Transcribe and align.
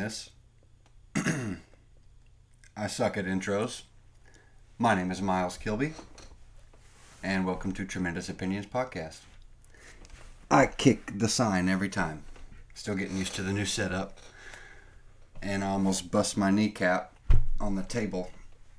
this. 0.00 0.30
I 2.74 2.86
suck 2.86 3.18
at 3.18 3.26
intros. 3.26 3.82
My 4.78 4.94
name 4.94 5.10
is 5.10 5.20
Miles 5.20 5.58
Kilby, 5.58 5.92
and 7.22 7.44
welcome 7.44 7.72
to 7.72 7.84
Tremendous 7.84 8.30
Opinions 8.30 8.64
Podcast. 8.64 9.18
I 10.50 10.68
kick 10.68 11.18
the 11.18 11.28
sign 11.28 11.68
every 11.68 11.90
time. 11.90 12.22
Still 12.72 12.94
getting 12.94 13.18
used 13.18 13.34
to 13.34 13.42
the 13.42 13.52
new 13.52 13.66
setup, 13.66 14.18
and 15.42 15.62
I 15.62 15.68
almost 15.68 16.10
bust 16.10 16.34
my 16.34 16.50
kneecap 16.50 17.12
on 17.60 17.74
the 17.74 17.82
table 17.82 18.30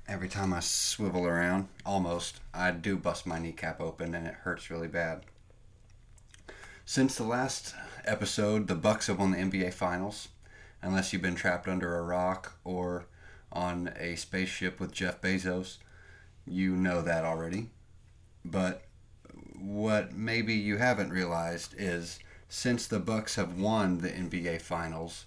every 0.08 0.28
time 0.28 0.52
I 0.52 0.58
swivel 0.58 1.24
around. 1.24 1.68
Almost. 1.86 2.40
I 2.52 2.72
do 2.72 2.96
bust 2.96 3.28
my 3.28 3.38
kneecap 3.38 3.80
open, 3.80 4.16
and 4.16 4.26
it 4.26 4.34
hurts 4.42 4.70
really 4.70 4.88
bad. 4.88 5.22
Since 6.84 7.14
the 7.14 7.22
last 7.22 7.76
episode, 8.04 8.66
the 8.66 8.74
Bucks 8.74 9.06
have 9.06 9.20
won 9.20 9.30
the 9.30 9.38
NBA 9.38 9.72
Finals. 9.72 10.26
Unless 10.82 11.12
you've 11.12 11.22
been 11.22 11.36
trapped 11.36 11.68
under 11.68 11.96
a 11.96 12.02
rock 12.02 12.58
or 12.64 13.06
on 13.52 13.92
a 13.98 14.16
spaceship 14.16 14.80
with 14.80 14.92
Jeff 14.92 15.20
Bezos, 15.20 15.78
you 16.46 16.74
know 16.74 17.02
that 17.02 17.24
already. 17.24 17.70
But 18.44 18.82
what 19.58 20.12
maybe 20.12 20.54
you 20.54 20.78
haven't 20.78 21.10
realized 21.10 21.74
is 21.78 22.18
since 22.48 22.86
the 22.86 22.98
Bucks 22.98 23.36
have 23.36 23.58
won 23.58 23.98
the 23.98 24.10
NBA 24.10 24.60
Finals, 24.60 25.26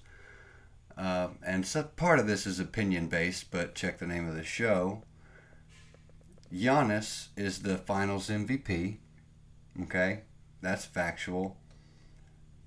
uh, 0.98 1.30
and 1.46 1.66
so 1.66 1.84
part 1.84 2.20
of 2.20 2.28
this 2.28 2.46
is 2.46 2.60
opinion 2.60 3.08
based, 3.08 3.52
but 3.52 3.76
check 3.76 3.98
the 3.98 4.08
name 4.08 4.28
of 4.28 4.36
the 4.36 4.44
show. 4.44 5.04
Giannis 6.54 7.28
is 7.36 7.64
the 7.64 7.78
Finals 7.78 8.30
MVP. 8.30 8.98
Okay, 9.84 10.22
that's 10.62 10.86
factual. 10.86 11.58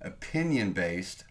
Opinion 0.00 0.72
based, 0.72 1.24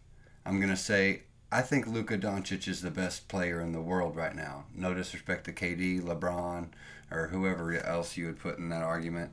I'm 0.45 0.59
gonna 0.59 0.77
say 0.77 1.23
I 1.49 1.61
think 1.61 1.87
Luka 1.87 2.17
Doncic 2.17 2.67
is 2.67 2.81
the 2.81 2.91
best 2.91 3.29
player 3.29 3.61
in 3.61 3.71
the 3.71 3.81
world 3.81 4.17
right 4.17 4.35
now. 4.35 4.65
No 4.75 4.93
disrespect 4.93 5.45
to 5.45 5.53
KD, 5.53 6.01
LeBron, 6.01 6.67
or 7.09 7.27
whoever 7.27 7.73
else 7.73 8.17
you 8.17 8.25
would 8.25 8.39
put 8.39 8.57
in 8.57 8.67
that 8.69 8.83
argument. 8.83 9.31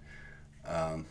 Um, 0.64 1.06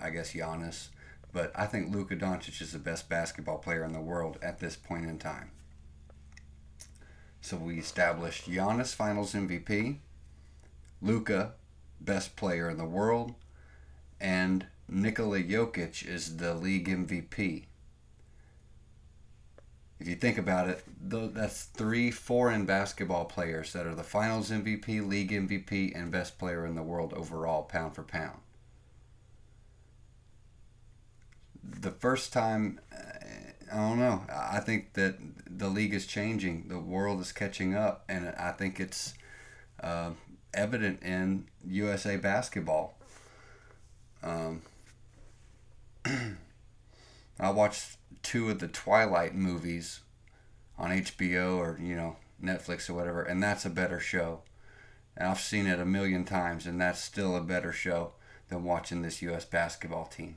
I 0.00 0.10
guess 0.10 0.32
Giannis, 0.32 0.88
but 1.32 1.50
I 1.54 1.66
think 1.66 1.94
Luka 1.94 2.14
Doncic 2.16 2.60
is 2.60 2.72
the 2.72 2.78
best 2.78 3.08
basketball 3.08 3.58
player 3.58 3.84
in 3.84 3.92
the 3.92 4.00
world 4.00 4.38
at 4.42 4.60
this 4.60 4.76
point 4.76 5.06
in 5.06 5.18
time. 5.18 5.50
So 7.40 7.56
we 7.56 7.78
established 7.78 8.48
Giannis 8.48 8.94
Finals 8.94 9.32
MVP, 9.32 9.98
Luka 11.00 11.52
best 12.00 12.36
player 12.36 12.68
in 12.68 12.76
the 12.76 12.84
world, 12.84 13.34
and 14.20 14.66
Nikola 14.88 15.42
Jokic 15.42 16.06
is 16.06 16.36
the 16.36 16.54
league 16.54 16.88
MVP. 16.88 17.64
If 20.00 20.08
you 20.08 20.16
think 20.16 20.38
about 20.38 20.68
it, 20.68 20.84
that's 21.00 21.64
three 21.64 22.10
foreign 22.10 22.66
basketball 22.66 23.26
players 23.26 23.72
that 23.72 23.86
are 23.86 23.94
the 23.94 24.02
finals 24.02 24.50
MVP, 24.50 25.06
league 25.06 25.30
MVP, 25.30 25.92
and 25.94 26.10
best 26.10 26.38
player 26.38 26.66
in 26.66 26.74
the 26.74 26.82
world 26.82 27.12
overall, 27.14 27.62
pound 27.62 27.94
for 27.94 28.02
pound. 28.02 28.38
The 31.62 31.92
first 31.92 32.32
time, 32.32 32.80
I 33.72 33.76
don't 33.76 33.98
know. 33.98 34.24
I 34.30 34.60
think 34.60 34.94
that 34.94 35.16
the 35.48 35.68
league 35.68 35.94
is 35.94 36.06
changing. 36.06 36.68
The 36.68 36.78
world 36.78 37.20
is 37.20 37.32
catching 37.32 37.74
up, 37.74 38.04
and 38.08 38.28
I 38.36 38.50
think 38.52 38.80
it's 38.80 39.14
uh, 39.82 40.10
evident 40.52 41.02
in 41.02 41.46
USA 41.66 42.16
basketball. 42.16 42.98
Um, 44.22 44.62
I 47.40 47.50
watched 47.50 47.96
two 48.24 48.50
of 48.50 48.58
the 48.58 48.66
Twilight 48.66 49.36
movies 49.36 50.00
on 50.76 50.90
HBO 50.90 51.56
or 51.56 51.78
you 51.80 51.94
know 51.94 52.16
Netflix 52.42 52.90
or 52.90 52.94
whatever, 52.94 53.22
and 53.22 53.40
that's 53.40 53.64
a 53.64 53.70
better 53.70 54.00
show. 54.00 54.40
And 55.16 55.28
I've 55.28 55.38
seen 55.38 55.68
it 55.68 55.78
a 55.78 55.84
million 55.84 56.24
times, 56.24 56.66
and 56.66 56.80
that's 56.80 57.00
still 57.00 57.36
a 57.36 57.40
better 57.40 57.72
show 57.72 58.14
than 58.48 58.64
watching 58.64 59.02
this 59.02 59.22
U.S. 59.22 59.44
basketball 59.44 60.06
team. 60.06 60.36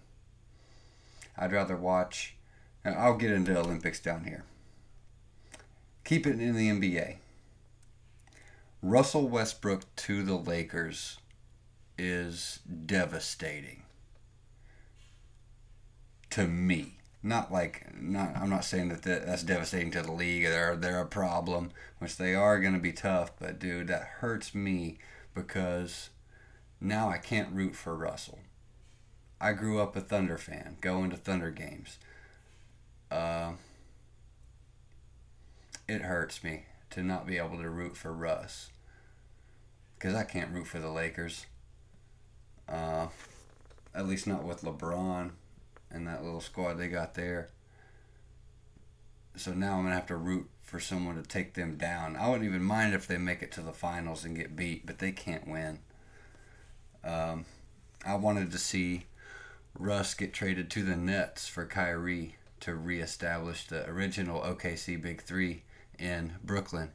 I'd 1.36 1.52
rather 1.52 1.75
watch. 1.75 2.36
I'll 2.86 3.18
get 3.18 3.31
into 3.31 3.58
Olympics 3.58 4.00
down 4.00 4.25
here. 4.25 4.44
Keep 6.06 6.28
it 6.28 6.40
in 6.40 6.56
the 6.56 6.69
NBA. 6.69 7.18
Russell 8.81 9.28
Westbrook 9.28 9.84
to 9.98 10.24
the 10.24 10.36
Lakers 10.36 11.18
is 11.98 12.59
devastating 12.86 13.84
to 16.30 16.48
me. 16.48 16.97
Not 17.23 17.51
like 17.51 18.00
not. 18.00 18.38
I'm 18.38 18.50
not 18.50 18.63
saying 18.63 18.89
that 18.89 19.01
that's 19.01 19.44
devastating 19.44 19.91
to 19.91 20.01
the 20.01 20.11
league. 20.11 20.44
They're 20.44 20.75
they're 20.75 21.01
a 21.01 21.07
problem, 21.07 21.72
which 22.00 22.17
they 22.17 22.35
are 22.35 22.59
going 22.59 22.73
to 22.73 22.79
be 22.79 22.94
tough. 22.94 23.31
But 23.39 23.59
dude, 23.59 23.88
that 23.88 24.03
hurts 24.19 24.53
me 24.53 25.00
because 25.33 26.09
now 26.79 27.09
I 27.09 27.17
can't 27.17 27.53
root 27.53 27.75
for 27.75 27.95
Russell. 27.95 28.39
I 29.41 29.53
grew 29.53 29.79
up 29.79 29.95
a 29.95 30.01
Thunder 30.01 30.38
fan, 30.38 30.77
going 30.79 31.09
to 31.09 31.17
Thunder 31.17 31.51
games. 31.51 32.00
Uh, 33.09 33.53
it 35.88 36.01
hurts 36.01 36.44
me 36.44 36.66
to 36.91 37.03
not 37.03 37.25
be 37.25 37.38
able 37.38 37.57
to 37.57 37.69
root 37.69 37.97
for 37.97 38.13
Russ 38.13 38.69
because 39.97 40.16
I 40.16 40.23
can't 40.23 40.53
root 40.53 40.67
for 40.67 40.79
the 40.79 40.89
Lakers. 40.89 41.45
Uh, 42.69 43.07
at 43.95 44.07
least 44.07 44.27
not 44.27 44.44
with 44.44 44.61
LeBron 44.61 45.31
and 45.92 46.08
that 46.08 46.24
little 46.24 46.42
squad 46.42 46.75
they 46.75 46.88
got 46.88 47.16
there. 47.16 47.50
So 49.36 49.53
now 49.53 49.78
I'm 49.78 49.84
gonna 49.84 49.96
have 49.96 50.08
to 50.08 50.16
root 50.16 50.50
for 50.62 50.80
someone 50.80 51.16
to 51.16 51.28
take 51.28 51.53
them 51.53 51.78
down. 51.78 52.16
I 52.16 52.28
wouldn't 52.28 52.48
even 52.48 52.64
mind 52.64 52.94
if 52.94 53.08
they 53.08 53.18
make 53.18 53.42
it 53.42 53.52
to 53.53 53.62
the 53.62 53.72
finals 53.72 54.25
and 54.25 54.36
get 54.36 54.56
beat, 54.56 54.86
but 54.86 55.00
they 55.00 55.12
can't 55.12 55.48
win. 55.48 55.80
Um, 57.03 57.46
I 58.06 58.16
wanted 58.16 58.52
to 58.52 58.58
see 58.58 59.06
Russ 59.78 60.14
get 60.14 60.34
traded 60.34 60.70
to 60.72 60.84
the 60.84 60.98
Nets 60.98 61.48
for 61.48 61.66
Kyrie 61.66 62.36
to 62.59 62.75
reestablish 62.75 63.68
the 63.68 63.88
original 63.88 64.42
OKC 64.42 65.02
Big 65.02 65.22
Three 65.22 65.64
in 66.00 66.34
Brooklyn, 66.44 66.92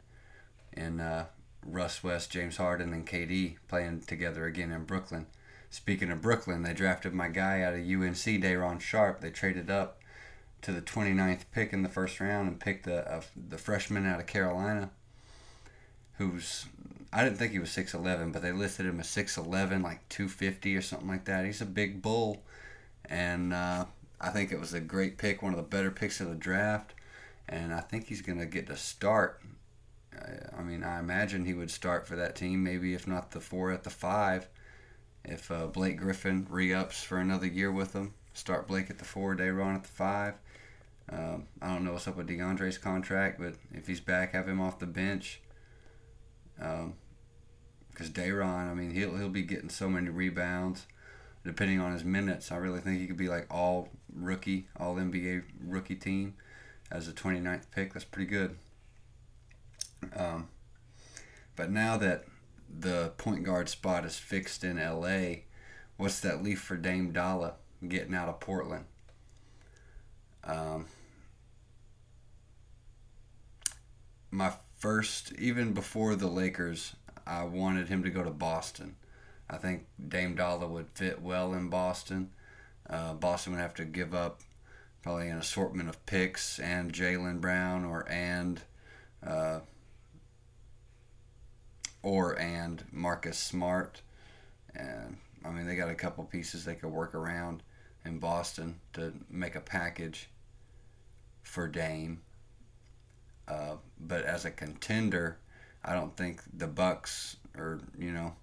and 0.72 1.00
uh, 1.00 1.24
Russ 1.64 2.02
West, 2.02 2.30
James 2.30 2.56
Harden, 2.56 2.92
and 2.92 3.06
KD 3.06 3.56
playing 3.68 4.02
together 4.02 4.46
again 4.46 4.72
in 4.72 4.84
Brooklyn. 4.84 5.26
Speaking 5.72 6.10
of 6.10 6.20
Brooklyn, 6.20 6.64
they 6.64 6.74
drafted 6.74 7.14
my 7.14 7.28
guy 7.28 7.62
out 7.62 7.72
of 7.72 7.80
UNC, 7.80 8.42
Day'Ron 8.42 8.78
Sharpe. 8.78 9.22
They 9.22 9.30
traded 9.30 9.70
up 9.70 10.02
to 10.60 10.70
the 10.70 10.82
29th 10.82 11.44
pick 11.50 11.72
in 11.72 11.82
the 11.82 11.88
first 11.88 12.20
round 12.20 12.46
and 12.46 12.60
picked 12.60 12.84
the 12.84 13.24
the 13.34 13.56
freshman 13.56 14.06
out 14.06 14.20
of 14.20 14.26
Carolina, 14.26 14.90
who's 16.18 16.66
I 17.10 17.24
didn't 17.24 17.38
think 17.38 17.52
he 17.52 17.58
was 17.58 17.70
6'11, 17.70 18.34
but 18.34 18.42
they 18.42 18.52
listed 18.52 18.84
him 18.84 19.00
as 19.00 19.06
6'11, 19.06 19.82
like 19.82 20.06
250 20.10 20.76
or 20.76 20.82
something 20.82 21.08
like 21.08 21.24
that. 21.24 21.46
He's 21.46 21.62
a 21.62 21.66
big 21.66 22.02
bull, 22.02 22.42
and 23.06 23.54
uh, 23.54 23.86
I 24.20 24.28
think 24.28 24.52
it 24.52 24.60
was 24.60 24.74
a 24.74 24.80
great 24.80 25.16
pick, 25.16 25.40
one 25.40 25.54
of 25.54 25.56
the 25.56 25.62
better 25.62 25.90
picks 25.90 26.20
of 26.20 26.28
the 26.28 26.34
draft, 26.34 26.92
and 27.48 27.72
I 27.72 27.80
think 27.80 28.08
he's 28.08 28.20
going 28.20 28.38
to 28.38 28.46
get 28.46 28.66
to 28.66 28.76
start. 28.76 29.40
I 30.54 30.62
mean, 30.62 30.84
I 30.84 30.98
imagine 30.98 31.46
he 31.46 31.54
would 31.54 31.70
start 31.70 32.06
for 32.06 32.16
that 32.16 32.36
team, 32.36 32.62
maybe 32.62 32.92
if 32.92 33.08
not 33.08 33.30
the 33.30 33.40
four 33.40 33.70
at 33.70 33.84
the 33.84 33.90
five 33.90 34.48
if 35.24 35.50
uh, 35.50 35.66
Blake 35.66 35.98
Griffin 35.98 36.46
re-ups 36.50 37.02
for 37.02 37.18
another 37.18 37.46
year 37.46 37.70
with 37.70 37.92
them, 37.92 38.14
start 38.34 38.66
Blake 38.66 38.90
at 38.90 38.98
the 38.98 39.04
four, 39.04 39.34
Day'Ron 39.34 39.76
at 39.76 39.82
the 39.82 39.88
five. 39.88 40.34
Um, 41.10 41.46
I 41.60 41.68
don't 41.68 41.84
know 41.84 41.92
what's 41.92 42.08
up 42.08 42.16
with 42.16 42.28
DeAndre's 42.28 42.78
contract, 42.78 43.38
but 43.38 43.54
if 43.72 43.86
he's 43.86 44.00
back, 44.00 44.32
have 44.32 44.48
him 44.48 44.60
off 44.60 44.78
the 44.78 44.86
bench. 44.86 45.40
Because 46.56 46.86
um, 48.08 48.12
Day'Ron, 48.12 48.70
I 48.70 48.74
mean, 48.74 48.92
he'll 48.92 49.16
he'll 49.16 49.28
be 49.28 49.42
getting 49.42 49.68
so 49.68 49.88
many 49.88 50.08
rebounds, 50.08 50.86
depending 51.44 51.80
on 51.80 51.92
his 51.92 52.04
minutes. 52.04 52.50
I 52.50 52.56
really 52.56 52.80
think 52.80 53.00
he 53.00 53.06
could 53.06 53.16
be 53.16 53.28
like 53.28 53.46
all 53.50 53.88
rookie, 54.14 54.68
all 54.78 54.96
NBA 54.96 55.42
rookie 55.64 55.96
team 55.96 56.34
as 56.90 57.08
a 57.08 57.12
29th 57.12 57.70
pick. 57.74 57.92
That's 57.92 58.04
pretty 58.04 58.30
good. 58.30 58.56
Um, 60.16 60.48
but 61.56 61.70
now 61.70 61.96
that 61.98 62.24
the 62.76 63.12
point 63.16 63.44
guard 63.44 63.68
spot 63.68 64.04
is 64.04 64.18
fixed 64.18 64.64
in 64.64 64.76
LA, 64.76 65.42
what's 65.96 66.20
that 66.20 66.42
leave 66.42 66.60
for 66.60 66.76
Dame 66.76 67.12
Dolla 67.12 67.54
getting 67.86 68.14
out 68.14 68.28
of 68.28 68.40
Portland? 68.40 68.84
Um, 70.44 70.86
my 74.30 74.52
first, 74.78 75.32
even 75.34 75.72
before 75.72 76.16
the 76.16 76.26
Lakers, 76.26 76.96
I 77.26 77.44
wanted 77.44 77.88
him 77.88 78.02
to 78.02 78.10
go 78.10 78.24
to 78.24 78.30
Boston. 78.30 78.96
I 79.48 79.58
think 79.58 79.86
Dame 80.08 80.34
Dolla 80.34 80.66
would 80.66 80.88
fit 80.94 81.20
well 81.20 81.52
in 81.52 81.68
Boston. 81.68 82.30
Uh, 82.88 83.14
Boston 83.14 83.52
would 83.52 83.62
have 83.62 83.74
to 83.74 83.84
give 83.84 84.14
up 84.14 84.40
probably 85.02 85.28
an 85.28 85.38
assortment 85.38 85.88
of 85.88 86.04
picks 86.06 86.58
and 86.58 86.92
Jaylen 86.92 87.40
Brown 87.40 87.84
or 87.84 88.08
and 88.08 88.60
uh, 89.24 89.60
or 92.02 92.38
and 92.38 92.84
Marcus 92.92 93.38
Smart. 93.38 94.02
And 94.74 95.16
I 95.44 95.50
mean, 95.50 95.66
they 95.66 95.76
got 95.76 95.90
a 95.90 95.94
couple 95.94 96.24
pieces 96.24 96.64
they 96.64 96.74
could 96.74 96.90
work 96.90 97.14
around 97.14 97.62
in 98.04 98.18
Boston 98.18 98.80
to 98.94 99.12
make 99.30 99.54
a 99.54 99.60
package. 99.60 100.28
for 101.42 101.68
Dame. 101.68 102.20
Uh, 103.48 103.76
but 104.00 104.24
as 104.24 104.44
a 104.44 104.50
contender, 104.50 105.38
I 105.84 105.94
don't 105.94 106.16
think 106.16 106.42
the 106.52 106.66
Bucks 106.68 107.36
or 107.56 107.80
you 107.98 108.12
know 108.12 108.34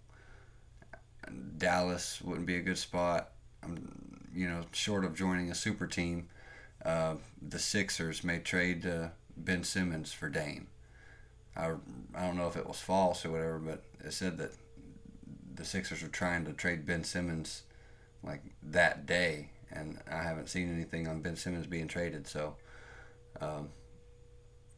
Dallas 1.57 2.21
wouldn't 2.21 2.47
be 2.47 2.56
a 2.56 2.61
good 2.61 2.77
spot. 2.77 3.31
I'm, 3.63 4.27
you 4.33 4.47
know, 4.47 4.61
short 4.71 5.06
of 5.06 5.15
joining 5.15 5.51
a 5.51 5.56
super 5.56 5.88
team, 5.88 6.27
uh, 6.85 7.15
the 7.41 7.59
Sixers 7.59 8.23
may 8.23 8.39
trade 8.39 8.85
uh, 8.85 9.09
Ben 9.35 9.63
Simmons 9.63 10.11
for 10.13 10.29
Dame. 10.29 10.67
I, 11.59 11.73
I 12.15 12.25
don't 12.25 12.38
know 12.38 12.47
if 12.47 12.56
it 12.56 12.67
was 12.67 12.79
false 12.79 13.25
or 13.25 13.31
whatever, 13.31 13.59
but 13.59 13.83
it 14.03 14.13
said 14.13 14.38
that 14.38 14.51
the 15.53 15.65
Sixers 15.65 16.01
were 16.01 16.07
trying 16.07 16.45
to 16.45 16.53
trade 16.53 16.85
Ben 16.85 17.03
Simmons 17.03 17.63
like 18.23 18.41
that 18.63 19.06
day, 19.06 19.50
and 19.71 20.00
I 20.09 20.23
haven't 20.23 20.50
seen 20.50 20.73
anything 20.73 21.07
on 21.07 21.21
Ben 21.21 21.35
Simmons 21.35 21.67
being 21.67 21.88
traded. 21.88 22.27
So, 22.27 22.56
um, 23.41 23.69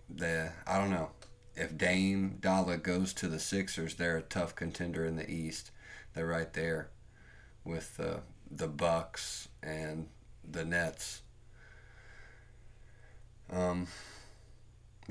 the 0.10 0.52
I 0.66 0.78
don't 0.78 0.90
know 0.90 1.12
if 1.56 1.78
Dame 1.78 2.38
Dolla 2.40 2.78
goes 2.78 3.14
to 3.14 3.28
the 3.28 3.40
Sixers, 3.40 3.96
they're 3.96 4.18
a 4.18 4.24
tough 4.24 4.56
contender 4.56 5.06
in 5.06 5.16
the 5.16 5.30
East. 5.30 5.72
They're 6.14 6.28
right 6.28 6.52
there 6.54 6.90
with 7.64 8.00
uh, 8.00 8.22
the 8.50 8.68
Bucks 8.68 9.48
and 9.62 10.08
the 10.50 10.66
Nets. 10.66 11.22
Um, 13.52 13.88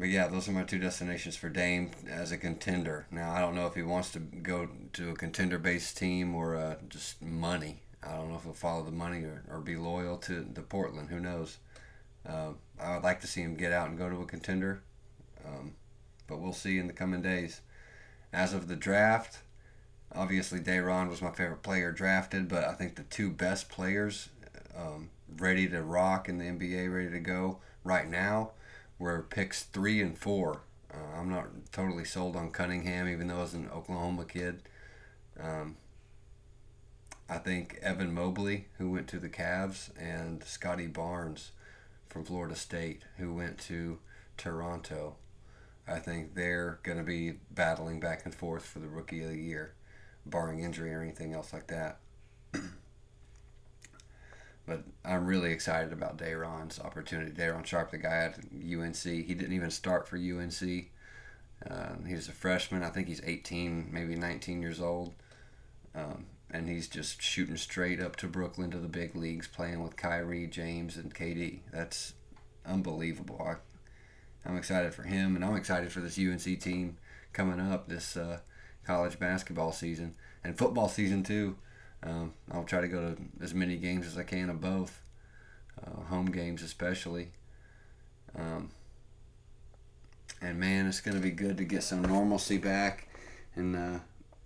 but 0.00 0.08
yeah, 0.08 0.28
those 0.28 0.48
are 0.48 0.52
my 0.52 0.62
two 0.62 0.78
destinations 0.78 1.36
for 1.36 1.50
Dame 1.50 1.90
as 2.08 2.32
a 2.32 2.38
contender. 2.38 3.06
Now 3.10 3.32
I 3.32 3.40
don't 3.40 3.54
know 3.54 3.66
if 3.66 3.74
he 3.74 3.82
wants 3.82 4.10
to 4.12 4.18
go 4.18 4.66
to 4.94 5.10
a 5.10 5.14
contender-based 5.14 5.94
team 5.94 6.34
or 6.34 6.56
uh, 6.56 6.76
just 6.88 7.20
money. 7.20 7.82
I 8.02 8.16
don't 8.16 8.30
know 8.30 8.36
if 8.36 8.44
he'll 8.44 8.54
follow 8.54 8.82
the 8.82 8.92
money 8.92 9.24
or, 9.24 9.42
or 9.50 9.60
be 9.60 9.76
loyal 9.76 10.16
to 10.16 10.40
the 10.40 10.62
Portland. 10.62 11.10
Who 11.10 11.20
knows? 11.20 11.58
Uh, 12.26 12.52
I 12.80 12.94
would 12.94 13.04
like 13.04 13.20
to 13.20 13.26
see 13.26 13.42
him 13.42 13.56
get 13.56 13.72
out 13.72 13.90
and 13.90 13.98
go 13.98 14.08
to 14.08 14.22
a 14.22 14.24
contender, 14.24 14.80
um, 15.46 15.74
but 16.26 16.40
we'll 16.40 16.54
see 16.54 16.78
in 16.78 16.86
the 16.86 16.94
coming 16.94 17.20
days. 17.20 17.60
As 18.32 18.54
of 18.54 18.68
the 18.68 18.76
draft, 18.76 19.40
obviously 20.14 20.60
Day'Ron 20.60 21.10
was 21.10 21.20
my 21.20 21.30
favorite 21.30 21.62
player 21.62 21.92
drafted, 21.92 22.48
but 22.48 22.64
I 22.64 22.72
think 22.72 22.96
the 22.96 23.02
two 23.02 23.28
best 23.28 23.68
players 23.68 24.30
um, 24.74 25.10
ready 25.36 25.68
to 25.68 25.82
rock 25.82 26.26
in 26.26 26.38
the 26.38 26.46
NBA, 26.46 26.90
ready 26.90 27.10
to 27.10 27.20
go 27.20 27.58
right 27.84 28.08
now 28.08 28.52
were 29.00 29.22
picks 29.22 29.64
three 29.64 30.00
and 30.00 30.16
four. 30.16 30.60
Uh, 30.92 31.18
I'm 31.18 31.28
not 31.30 31.46
totally 31.72 32.04
sold 32.04 32.36
on 32.36 32.50
Cunningham, 32.52 33.08
even 33.08 33.26
though 33.26 33.38
I 33.38 33.42
was 33.42 33.54
an 33.54 33.70
Oklahoma 33.74 34.24
kid. 34.26 34.62
Um, 35.42 35.76
I 37.28 37.38
think 37.38 37.78
Evan 37.80 38.12
Mobley, 38.12 38.66
who 38.78 38.90
went 38.90 39.08
to 39.08 39.18
the 39.18 39.28
Cavs, 39.28 39.90
and 39.98 40.44
Scottie 40.44 40.86
Barnes 40.86 41.52
from 42.08 42.24
Florida 42.24 42.56
State, 42.56 43.02
who 43.16 43.32
went 43.32 43.58
to 43.60 43.98
Toronto. 44.36 45.16
I 45.88 45.98
think 45.98 46.34
they're 46.34 46.78
going 46.82 46.98
to 46.98 47.04
be 47.04 47.34
battling 47.50 48.00
back 48.00 48.24
and 48.24 48.34
forth 48.34 48.66
for 48.66 48.80
the 48.80 48.88
Rookie 48.88 49.22
of 49.22 49.30
the 49.30 49.38
Year, 49.38 49.74
barring 50.26 50.60
injury 50.60 50.92
or 50.92 51.00
anything 51.00 51.32
else 51.32 51.52
like 51.52 51.68
that. 51.68 51.99
But 54.70 54.84
I'm 55.04 55.26
really 55.26 55.50
excited 55.50 55.92
about 55.92 56.16
Day'Ron's 56.16 56.78
opportunity. 56.78 57.32
Day'Ron 57.32 57.64
Sharpe, 57.64 57.90
the 57.90 57.98
guy 57.98 58.18
at 58.18 58.38
UNC, 58.38 59.02
he 59.02 59.34
didn't 59.34 59.52
even 59.52 59.72
start 59.72 60.06
for 60.06 60.16
UNC. 60.16 60.90
Uh, 61.68 61.94
he's 62.06 62.28
a 62.28 62.32
freshman. 62.32 62.84
I 62.84 62.90
think 62.90 63.08
he's 63.08 63.20
18, 63.24 63.88
maybe 63.90 64.14
19 64.14 64.62
years 64.62 64.80
old. 64.80 65.14
Um, 65.92 66.26
and 66.52 66.68
he's 66.68 66.86
just 66.86 67.20
shooting 67.20 67.56
straight 67.56 68.00
up 68.00 68.14
to 68.18 68.28
Brooklyn 68.28 68.70
to 68.70 68.78
the 68.78 68.86
big 68.86 69.16
leagues, 69.16 69.48
playing 69.48 69.82
with 69.82 69.96
Kyrie, 69.96 70.46
James, 70.46 70.96
and 70.96 71.12
KD. 71.12 71.62
That's 71.72 72.14
unbelievable. 72.64 73.44
I, 73.44 73.56
I'm 74.48 74.56
excited 74.56 74.94
for 74.94 75.02
him, 75.02 75.34
and 75.34 75.44
I'm 75.44 75.56
excited 75.56 75.90
for 75.90 75.98
this 75.98 76.16
UNC 76.16 76.60
team 76.60 76.96
coming 77.32 77.58
up 77.58 77.88
this 77.88 78.16
uh, 78.16 78.38
college 78.86 79.18
basketball 79.18 79.72
season 79.72 80.14
and 80.44 80.56
football 80.56 80.88
season 80.88 81.24
too. 81.24 81.56
Um, 82.02 82.32
I'll 82.50 82.64
try 82.64 82.80
to 82.80 82.88
go 82.88 83.14
to 83.14 83.16
as 83.42 83.54
many 83.54 83.76
games 83.76 84.06
as 84.06 84.16
I 84.16 84.22
can 84.22 84.48
of 84.48 84.60
both, 84.60 85.00
uh, 85.84 86.04
home 86.04 86.26
games 86.26 86.62
especially. 86.62 87.28
Um, 88.34 88.70
and 90.40 90.58
man, 90.58 90.86
it's 90.86 91.00
going 91.00 91.16
to 91.16 91.22
be 91.22 91.30
good 91.30 91.58
to 91.58 91.64
get 91.64 91.82
some 91.82 92.02
normalcy 92.02 92.56
back 92.56 93.08
and 93.54 93.76
uh, 93.76 93.98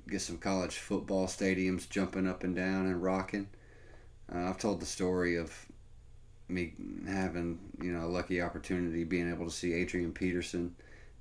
get 0.08 0.20
some 0.20 0.38
college 0.38 0.76
football 0.76 1.26
stadiums 1.26 1.88
jumping 1.88 2.26
up 2.26 2.42
and 2.42 2.56
down 2.56 2.86
and 2.86 3.02
rocking. 3.02 3.48
Uh, 4.34 4.48
I've 4.48 4.58
told 4.58 4.80
the 4.80 4.86
story 4.86 5.36
of 5.36 5.66
me 6.48 6.74
having 7.06 7.58
you 7.80 7.92
know 7.92 8.04
a 8.04 8.08
lucky 8.08 8.40
opportunity 8.40 9.04
being 9.04 9.30
able 9.30 9.46
to 9.46 9.50
see 9.50 9.72
Adrian 9.72 10.12
Peterson 10.12 10.74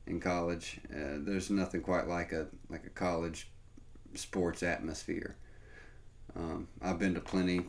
in 0.08 0.20
college. 0.20 0.80
Uh, 0.92 1.18
there's 1.20 1.50
nothing 1.50 1.82
quite 1.82 2.08
like 2.08 2.32
a 2.32 2.48
like 2.70 2.86
a 2.86 2.90
college 2.90 3.50
sports 4.16 4.64
atmosphere. 4.64 5.36
Um, 6.36 6.68
I've 6.82 7.00
been 7.00 7.14
to 7.14 7.20
plenty 7.20 7.62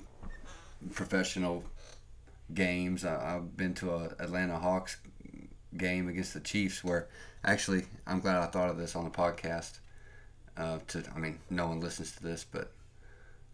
professional 0.92 1.64
games. 2.52 3.04
I, 3.04 3.32
have 3.32 3.56
been 3.56 3.74
to 3.74 3.92
a 3.92 4.04
Atlanta 4.18 4.58
Hawks 4.58 4.96
game 5.76 6.08
against 6.08 6.34
the 6.34 6.40
Chiefs 6.40 6.84
where 6.84 7.08
actually 7.44 7.84
I'm 8.06 8.20
glad 8.20 8.36
I 8.36 8.46
thought 8.46 8.70
of 8.70 8.76
this 8.76 8.96
on 8.96 9.04
the 9.04 9.10
podcast. 9.10 9.78
Uh, 10.56 10.78
to 10.88 11.02
I 11.14 11.18
mean, 11.18 11.38
no 11.50 11.66
one 11.66 11.80
listens 11.80 12.12
to 12.12 12.22
this, 12.22 12.44
but 12.44 12.70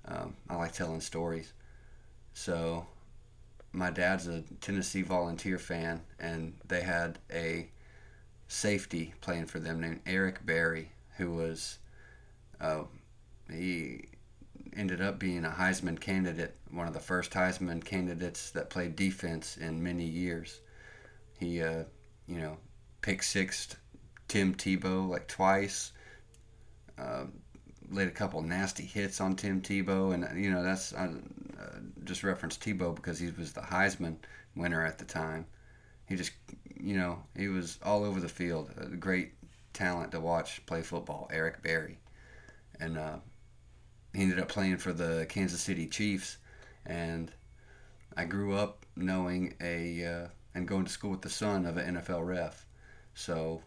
um, 0.06 0.36
I 0.48 0.56
like 0.56 0.72
telling 0.72 1.00
stories. 1.00 1.52
So 2.34 2.86
my 3.72 3.90
dad's 3.90 4.26
a 4.26 4.42
Tennessee 4.60 5.02
Volunteer 5.02 5.58
fan, 5.58 6.02
and 6.18 6.54
they 6.66 6.82
had 6.82 7.18
a 7.32 7.68
safety 8.48 9.14
playing 9.20 9.46
for 9.46 9.60
them 9.60 9.80
named 9.80 10.00
Eric 10.06 10.44
Berry, 10.44 10.90
who 11.16 11.32
was 11.32 11.78
uh, 12.60 12.82
he 13.50 14.04
ended 14.76 15.00
up 15.00 15.18
being 15.18 15.44
a 15.44 15.50
Heisman 15.50 16.00
candidate, 16.00 16.56
one 16.70 16.86
of 16.86 16.94
the 16.94 17.00
first 17.00 17.32
Heisman 17.32 17.84
candidates 17.84 18.50
that 18.50 18.70
played 18.70 18.96
defense 18.96 19.56
in 19.56 19.82
many 19.82 20.04
years. 20.04 20.60
He, 21.38 21.62
uh, 21.62 21.84
you 22.26 22.38
know, 22.38 22.58
pick 23.00 23.22
six 23.22 23.76
Tim 24.28 24.54
Tebow 24.54 25.08
like 25.08 25.26
twice. 25.26 25.92
Uh, 26.98 27.24
laid 27.90 28.08
a 28.08 28.12
couple 28.12 28.40
nasty 28.42 28.84
hits 28.84 29.20
on 29.20 29.34
Tim 29.34 29.60
Tebow, 29.60 30.14
and 30.14 30.42
you 30.42 30.50
know 30.50 30.62
that's 30.62 30.94
I 30.94 31.06
uh, 31.06 31.78
just 32.04 32.22
referenced 32.22 32.62
Tebow 32.62 32.94
because 32.94 33.18
he 33.18 33.30
was 33.30 33.52
the 33.52 33.60
Heisman 33.60 34.16
winner 34.54 34.84
at 34.84 34.98
the 34.98 35.04
time. 35.04 35.46
He 36.06 36.16
just, 36.16 36.32
you 36.80 36.96
know, 36.96 37.22
he 37.36 37.48
was 37.48 37.78
all 37.84 38.04
over 38.04 38.20
the 38.20 38.28
field. 38.28 38.70
A 38.76 38.86
great 38.86 39.32
talent 39.72 40.12
to 40.12 40.20
watch 40.20 40.64
play 40.66 40.82
football, 40.82 41.28
Eric 41.32 41.62
Berry, 41.62 41.98
and 42.80 42.98
uh, 42.98 43.16
he 44.14 44.22
ended 44.22 44.40
up 44.40 44.48
playing 44.48 44.78
for 44.78 44.92
the 44.92 45.26
Kansas 45.28 45.60
City 45.60 45.86
Chiefs, 45.86 46.38
and 46.84 47.30
I 48.16 48.24
grew 48.24 48.54
up 48.54 48.86
knowing 48.96 49.54
a 49.60 50.04
uh, 50.04 50.26
and 50.54 50.66
going 50.66 50.84
to 50.84 50.90
school 50.90 51.12
with 51.12 51.22
the 51.22 51.30
son 51.30 51.64
of 51.64 51.76
an 51.76 51.96
NFL 51.96 52.26
ref, 52.26 52.66
so 53.14 53.62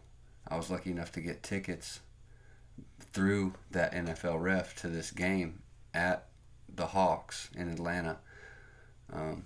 I 0.46 0.56
was 0.56 0.70
lucky 0.70 0.90
enough 0.90 1.12
to 1.12 1.20
get 1.20 1.42
tickets 1.42 2.00
through 3.12 3.54
that 3.70 3.92
NFL 3.92 4.40
ref 4.42 4.74
to 4.82 4.88
this 4.88 5.10
game 5.10 5.62
at 5.94 6.26
the 6.74 6.86
Hawks 6.86 7.48
in 7.56 7.68
Atlanta. 7.68 8.18
Um, 9.12 9.44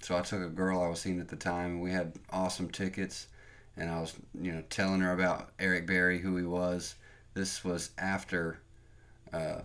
so 0.00 0.16
I 0.16 0.22
took 0.22 0.42
a 0.42 0.48
girl 0.48 0.82
I 0.82 0.88
was 0.88 1.00
seeing 1.00 1.20
at 1.20 1.28
the 1.28 1.36
time. 1.36 1.80
We 1.80 1.92
had 1.92 2.14
awesome 2.30 2.70
tickets, 2.70 3.28
and 3.76 3.88
I 3.88 4.00
was 4.00 4.14
you 4.40 4.52
know 4.52 4.62
telling 4.68 5.00
her 5.00 5.12
about 5.12 5.50
Eric 5.58 5.86
Berry, 5.86 6.18
who 6.18 6.36
he 6.36 6.44
was. 6.44 6.96
This 7.34 7.64
was 7.64 7.90
after 7.96 8.58
uh, 9.32 9.62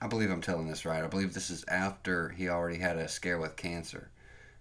I 0.00 0.06
believe 0.08 0.30
I'm 0.30 0.42
telling 0.42 0.66
this 0.66 0.84
right. 0.84 1.04
I 1.04 1.06
believe 1.06 1.32
this 1.34 1.50
is 1.50 1.64
after 1.68 2.30
he 2.30 2.48
already 2.48 2.78
had 2.78 2.96
a 2.96 3.08
scare 3.08 3.38
with 3.38 3.56
cancer, 3.56 4.10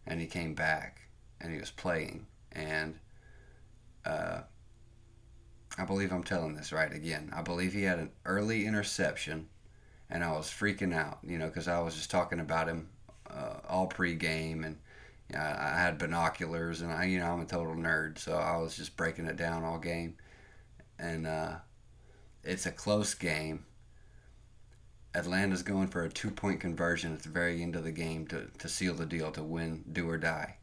and 0.05 0.19
he 0.19 0.27
came 0.27 0.53
back 0.53 1.01
and 1.39 1.51
he 1.51 1.59
was 1.59 1.71
playing, 1.71 2.27
and 2.51 2.99
uh, 4.05 4.41
I 5.77 5.85
believe 5.85 6.11
I'm 6.11 6.23
telling 6.23 6.55
this 6.55 6.71
right 6.71 6.93
again. 6.93 7.31
I 7.35 7.41
believe 7.41 7.73
he 7.73 7.83
had 7.83 7.99
an 7.99 8.11
early 8.25 8.65
interception, 8.65 9.47
and 10.09 10.23
I 10.23 10.31
was 10.31 10.47
freaking 10.47 10.93
out, 10.93 11.19
you 11.23 11.37
know, 11.37 11.47
because 11.47 11.67
I 11.67 11.79
was 11.79 11.95
just 11.95 12.11
talking 12.11 12.39
about 12.39 12.67
him 12.67 12.89
uh, 13.29 13.57
all 13.67 13.87
pre-game, 13.87 14.63
and 14.63 14.77
you 15.31 15.37
know, 15.37 15.43
I 15.43 15.79
had 15.79 15.97
binoculars, 15.97 16.81
and 16.81 16.91
I, 16.91 17.05
you 17.05 17.19
know, 17.19 17.31
I'm 17.31 17.41
a 17.41 17.45
total 17.45 17.73
nerd, 17.73 18.19
so 18.19 18.33
I 18.33 18.57
was 18.57 18.75
just 18.75 18.97
breaking 18.97 19.25
it 19.25 19.37
down 19.37 19.63
all 19.63 19.79
game, 19.79 20.17
and 20.99 21.25
uh, 21.25 21.55
it's 22.43 22.65
a 22.65 22.71
close 22.71 23.13
game. 23.13 23.65
Atlanta's 25.13 25.63
going 25.63 25.88
for 25.88 26.03
a 26.03 26.10
two 26.10 26.31
point 26.31 26.60
conversion 26.60 27.13
at 27.13 27.24
the 27.24 27.29
very 27.29 27.62
end 27.62 27.75
of 27.75 27.83
the 27.83 27.91
game 27.91 28.25
to, 28.27 28.48
to 28.60 28.69
seal 28.69 28.93
the 28.93 29.05
deal, 29.05 29.31
to 29.31 29.43
win, 29.43 29.83
do 29.91 30.10
or 30.10 30.17
die. 30.17 30.57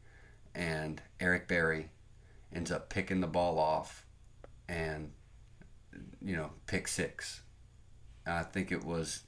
And 0.55 1.01
Eric 1.19 1.47
Berry 1.47 1.89
ends 2.51 2.71
up 2.71 2.89
picking 2.89 3.21
the 3.21 3.27
ball 3.27 3.59
off 3.59 4.05
and, 4.67 5.11
you 6.21 6.35
know, 6.35 6.51
pick 6.65 6.87
six. 6.87 7.41
I 8.25 8.43
think 8.43 8.71
it 8.71 8.83
was 8.83 9.23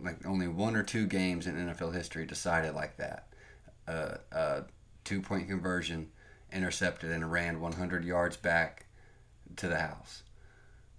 like 0.00 0.24
only 0.26 0.48
one 0.48 0.76
or 0.76 0.82
two 0.82 1.06
games 1.06 1.46
in 1.46 1.54
NFL 1.56 1.94
history 1.94 2.26
decided 2.26 2.74
like 2.74 2.96
that. 2.98 3.28
a, 3.86 4.18
a 4.32 4.64
two 5.04 5.20
point 5.22 5.48
conversion, 5.48 6.10
intercepted, 6.52 7.10
and 7.10 7.30
ran 7.30 7.60
100 7.60 8.04
yards 8.04 8.36
back 8.36 8.86
to 9.56 9.68
the 9.68 9.78
house. 9.78 10.22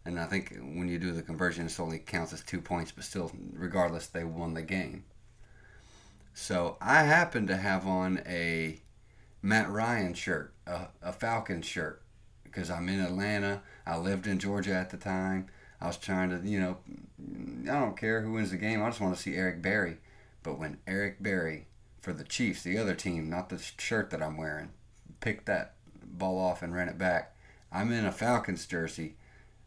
And 0.08 0.18
I 0.18 0.26
think 0.26 0.58
when 0.58 0.88
you 0.88 1.00
do 1.00 1.12
the 1.12 1.22
conversion, 1.22 1.66
it 1.66 1.80
only 1.82 2.00
counts 2.00 2.32
as 2.32 2.42
two 2.42 2.62
points, 2.62 2.94
but 2.94 3.04
still, 3.04 3.30
regardless, 3.52 4.08
they 4.08 4.24
won 4.24 4.54
the 4.54 4.62
game. 4.62 5.04
So 6.34 6.78
I 6.80 7.04
happen 7.04 7.46
to 7.48 7.58
have 7.58 7.86
on 7.86 8.24
a 8.26 8.80
Matt 9.42 9.70
Ryan 9.70 10.14
shirt, 10.14 10.54
a, 10.66 10.88
a 11.02 11.12
Falcon 11.12 11.62
shirt, 11.62 12.02
because 12.46 12.72
I'm 12.72 12.88
in 12.88 13.02
Atlanta. 13.02 13.62
I 13.86 13.98
lived 13.98 14.28
in 14.28 14.40
Georgia 14.40 14.76
at 14.76 14.92
the 14.92 14.98
time. 14.98 15.48
I 15.82 15.88
was 15.88 15.98
trying 15.98 16.30
to, 16.30 16.48
you 16.48 16.62
know, 16.62 16.78
I 17.70 17.78
don't 17.78 17.98
care 17.98 18.22
who 18.22 18.32
wins 18.32 18.52
the 18.52 18.58
game. 18.58 18.82
I 18.82 18.88
just 18.88 19.02
want 19.02 19.14
to 19.14 19.22
see 19.22 19.36
Eric 19.36 19.62
Berry. 19.62 19.98
But 20.42 20.58
when 20.58 20.78
Eric 20.88 21.22
Berry 21.22 21.68
for 22.00 22.14
the 22.14 22.24
Chiefs, 22.24 22.64
the 22.64 22.78
other 22.78 22.96
team, 22.96 23.30
not 23.30 23.50
the 23.50 23.60
shirt 23.60 24.10
that 24.12 24.24
I'm 24.24 24.38
wearing, 24.38 24.70
picked 25.20 25.48
that 25.48 25.74
ball 26.02 26.40
off 26.40 26.62
and 26.62 26.74
ran 26.74 26.88
it 26.88 26.98
back, 26.98 27.36
I'm 27.74 27.92
in 27.92 28.06
a 28.06 28.12
Falcons 28.14 28.66
jersey, 28.66 29.17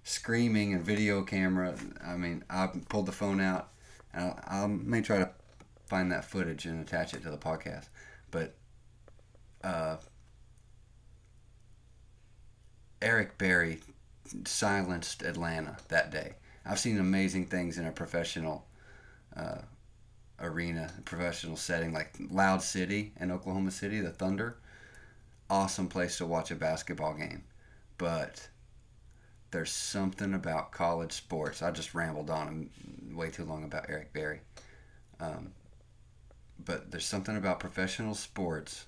screaming 0.04 0.72
and 0.72 0.84
video 0.84 1.22
camera. 1.22 1.74
I 2.04 2.16
mean, 2.16 2.44
I 2.48 2.68
pulled 2.88 3.06
the 3.06 3.12
phone 3.12 3.40
out. 3.40 3.68
I, 4.14 4.34
I 4.46 4.66
may 4.66 5.02
try 5.02 5.18
to 5.18 5.30
find 5.86 6.10
that 6.12 6.24
footage 6.24 6.66
and 6.66 6.80
attach 6.80 7.14
it 7.14 7.22
to 7.22 7.30
the 7.30 7.36
podcast. 7.36 7.88
But 8.30 8.54
uh, 9.62 9.96
Eric 13.02 13.38
Berry 13.38 13.80
silenced 14.44 15.22
Atlanta 15.22 15.76
that 15.88 16.10
day. 16.10 16.34
I've 16.64 16.78
seen 16.78 16.98
amazing 16.98 17.46
things 17.46 17.78
in 17.78 17.86
a 17.86 17.92
professional 17.92 18.66
uh, 19.36 19.62
arena, 20.38 20.92
professional 21.04 21.56
setting, 21.56 21.92
like 21.92 22.14
Loud 22.30 22.62
City 22.62 23.12
in 23.18 23.30
Oklahoma 23.30 23.70
City, 23.70 24.00
the 24.00 24.10
Thunder. 24.10 24.56
Awesome 25.48 25.88
place 25.88 26.18
to 26.18 26.26
watch 26.26 26.50
a 26.50 26.54
basketball 26.54 27.14
game. 27.14 27.44
But 27.98 28.48
there's 29.50 29.70
something 29.72 30.34
about 30.34 30.72
college 30.72 31.12
sports. 31.12 31.62
I 31.62 31.70
just 31.70 31.94
rambled 31.94 32.30
on 32.30 32.70
way 33.12 33.30
too 33.30 33.44
long 33.44 33.64
about 33.64 33.86
Eric 33.88 34.12
Berry. 34.12 34.40
Um, 35.18 35.52
but 36.64 36.90
there's 36.90 37.06
something 37.06 37.36
about 37.36 37.60
professional 37.60 38.14
sports 38.14 38.86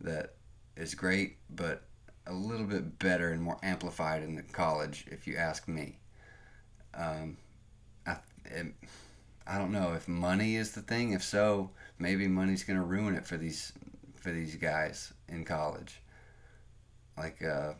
that 0.00 0.34
is 0.76 0.94
great, 0.94 1.36
but 1.50 1.82
a 2.26 2.32
little 2.32 2.66
bit 2.66 2.98
better 2.98 3.30
and 3.30 3.42
more 3.42 3.58
amplified 3.62 4.22
in 4.22 4.36
the 4.36 4.42
college, 4.42 5.06
if 5.10 5.26
you 5.26 5.36
ask 5.36 5.66
me. 5.66 5.98
Um, 6.94 7.36
I, 8.06 8.16
I 9.46 9.58
don't 9.58 9.72
know 9.72 9.94
if 9.94 10.08
money 10.08 10.56
is 10.56 10.72
the 10.72 10.82
thing. 10.82 11.12
If 11.12 11.22
so, 11.22 11.70
maybe 11.98 12.28
money's 12.28 12.64
going 12.64 12.78
to 12.78 12.84
ruin 12.84 13.14
it 13.14 13.26
for 13.26 13.36
these 13.36 13.72
for 14.16 14.30
these 14.30 14.56
guys 14.56 15.12
in 15.28 15.44
college. 15.44 16.00
Like, 17.16 17.42
uh, 17.42 17.72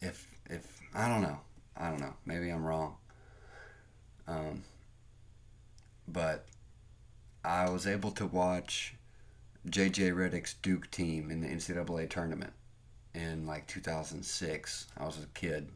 if 0.00 0.28
if 0.48 0.80
I 0.94 1.08
don't 1.08 1.22
know, 1.22 1.38
I 1.76 1.90
don't 1.90 2.00
know. 2.00 2.14
Maybe 2.24 2.50
I'm 2.50 2.64
wrong. 2.64 2.96
Um, 4.28 4.62
but 6.06 6.46
I 7.44 7.68
was 7.68 7.86
able 7.86 8.12
to 8.12 8.26
watch 8.26 8.94
JJ 9.68 10.14
Redick's 10.14 10.54
Duke 10.54 10.90
team 10.90 11.30
in 11.30 11.40
the 11.40 11.48
NCAA 11.48 12.08
tournament 12.08 12.52
in 13.12 13.46
like 13.46 13.66
2006. 13.66 14.86
I 14.96 15.04
was 15.04 15.18
a 15.18 15.26
kid, 15.38 15.70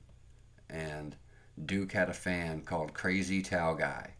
and 0.70 1.16
Duke 1.64 1.92
had 1.92 2.08
a 2.08 2.14
fan 2.14 2.60
called 2.60 2.94
Crazy 2.94 3.42
Towel 3.42 3.74
Guy. 3.74 4.14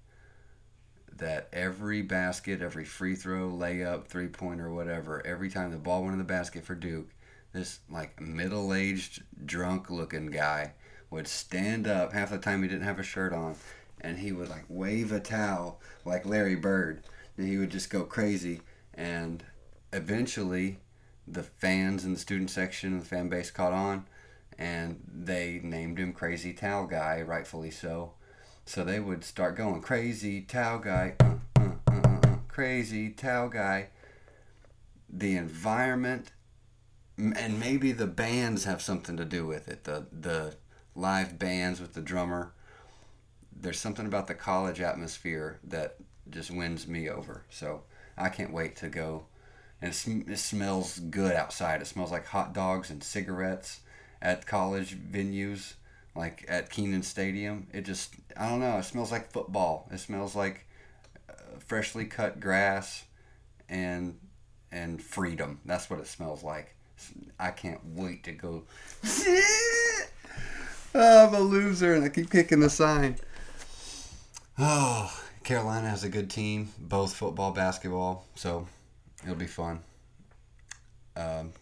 That 1.16 1.48
every 1.52 2.02
basket, 2.02 2.62
every 2.62 2.84
free 2.84 3.16
throw, 3.16 3.50
layup, 3.50 4.06
three 4.06 4.28
pointer, 4.28 4.72
whatever, 4.72 5.24
every 5.26 5.50
time 5.50 5.70
the 5.70 5.76
ball 5.76 6.02
went 6.02 6.12
in 6.12 6.18
the 6.18 6.24
basket 6.24 6.64
for 6.64 6.76
Duke, 6.76 7.08
this 7.52 7.80
like 7.90 8.20
middle 8.20 8.72
aged, 8.72 9.22
drunk 9.44 9.90
looking 9.90 10.26
guy 10.26 10.74
would 11.10 11.28
stand 11.28 11.86
up. 11.86 12.12
Half 12.12 12.30
the 12.30 12.38
time 12.38 12.62
he 12.62 12.68
didn't 12.68 12.84
have 12.84 12.98
a 12.98 13.04
shirt 13.04 13.32
on, 13.32 13.56
and 14.00 14.18
he 14.18 14.32
would 14.32 14.48
like 14.48 14.64
wave 14.68 15.12
a 15.12 15.20
towel 15.20 15.80
like 16.04 16.26
Larry 16.26 16.56
Bird. 16.56 17.02
And 17.36 17.48
he 17.48 17.56
would 17.56 17.70
just 17.70 17.90
go 17.90 18.04
crazy. 18.04 18.60
And 18.94 19.44
eventually, 19.92 20.78
the 21.26 21.44
fans 21.44 22.04
in 22.04 22.14
the 22.14 22.18
student 22.18 22.50
section 22.50 22.94
of 22.94 23.00
the 23.00 23.06
fan 23.06 23.28
base 23.28 23.50
caught 23.50 23.72
on 23.72 24.06
and 24.58 25.00
they 25.06 25.60
named 25.62 25.98
him 25.98 26.12
Crazy 26.12 26.52
Towel 26.52 26.86
Guy, 26.86 27.22
rightfully 27.22 27.70
so. 27.70 28.12
So 28.66 28.84
they 28.84 28.98
would 28.98 29.22
start 29.24 29.56
going, 29.56 29.80
Crazy 29.80 30.42
Towel 30.42 30.80
Guy, 30.80 31.14
uh, 31.20 31.36
uh, 31.56 31.70
uh, 31.86 32.18
uh 32.24 32.36
Crazy 32.48 33.10
Towel 33.10 33.48
Guy. 33.48 33.88
The 35.08 35.36
environment, 35.36 36.32
and 37.16 37.58
maybe 37.58 37.92
the 37.92 38.06
bands 38.06 38.64
have 38.64 38.82
something 38.82 39.16
to 39.16 39.24
do 39.24 39.46
with 39.46 39.68
it. 39.68 39.84
The, 39.84 40.06
the 40.12 40.56
live 40.98 41.38
bands 41.38 41.80
with 41.80 41.94
the 41.94 42.02
drummer. 42.02 42.52
There's 43.54 43.78
something 43.78 44.06
about 44.06 44.26
the 44.26 44.34
college 44.34 44.80
atmosphere 44.80 45.58
that 45.64 45.96
just 46.30 46.50
wins 46.50 46.86
me 46.86 47.08
over. 47.08 47.44
So 47.50 47.82
I 48.16 48.28
can't 48.28 48.52
wait 48.52 48.76
to 48.76 48.88
go 48.88 49.24
and 49.80 49.92
it, 49.92 49.94
sm- 49.94 50.28
it 50.28 50.38
smells 50.38 50.98
good 50.98 51.34
outside. 51.34 51.80
It 51.80 51.86
smells 51.86 52.10
like 52.10 52.26
hot 52.26 52.52
dogs 52.52 52.90
and 52.90 53.02
cigarettes 53.02 53.80
at 54.20 54.46
college 54.46 54.96
venues, 54.96 55.74
like 56.14 56.44
at 56.48 56.70
Kenan 56.70 57.02
Stadium. 57.02 57.68
It 57.72 57.82
just, 57.82 58.14
I 58.36 58.48
don't 58.48 58.60
know, 58.60 58.78
it 58.78 58.84
smells 58.84 59.12
like 59.12 59.30
football. 59.30 59.88
It 59.92 59.98
smells 59.98 60.34
like 60.34 60.66
uh, 61.30 61.34
freshly 61.58 62.04
cut 62.06 62.40
grass 62.40 63.04
and 63.68 64.18
and 64.70 65.00
freedom. 65.00 65.60
That's 65.64 65.88
what 65.88 66.00
it 66.00 66.06
smells 66.06 66.42
like. 66.42 66.74
I 67.38 67.52
can't 67.52 67.80
wait 67.94 68.24
to 68.24 68.32
go. 68.32 68.64
oh, 70.94 71.26
I'm 71.28 71.34
a 71.34 71.40
loser 71.40 71.94
and 71.94 72.04
I 72.04 72.08
keep 72.08 72.30
kicking 72.30 72.60
the 72.60 72.70
sign. 72.70 73.16
Oh, 74.58 75.12
Carolina 75.44 75.88
has 75.88 76.04
a 76.04 76.08
good 76.08 76.30
team, 76.30 76.70
both 76.78 77.14
football, 77.14 77.52
basketball. 77.52 78.26
So 78.34 78.66
It'll 79.22 79.34
be 79.34 79.46
fun. 79.46 79.80
Um, 81.16 81.52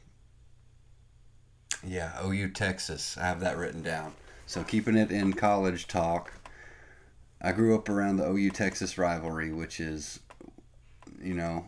yeah, 1.87 2.13
OU 2.25 2.51
Texas. 2.51 3.17
I 3.17 3.27
have 3.27 3.41
that 3.41 3.57
written 3.57 3.83
down. 3.83 4.15
So 4.47 4.63
keeping 4.63 4.97
it 4.97 5.11
in 5.11 5.33
college 5.33 5.89
talk. 5.89 6.33
I 7.41 7.53
grew 7.53 7.75
up 7.75 7.89
around 7.89 8.17
the 8.17 8.29
OU 8.29 8.51
Texas 8.51 8.99
rivalry, 8.99 9.53
which 9.53 9.79
is, 9.79 10.21
you 11.21 11.35
know, 11.35 11.67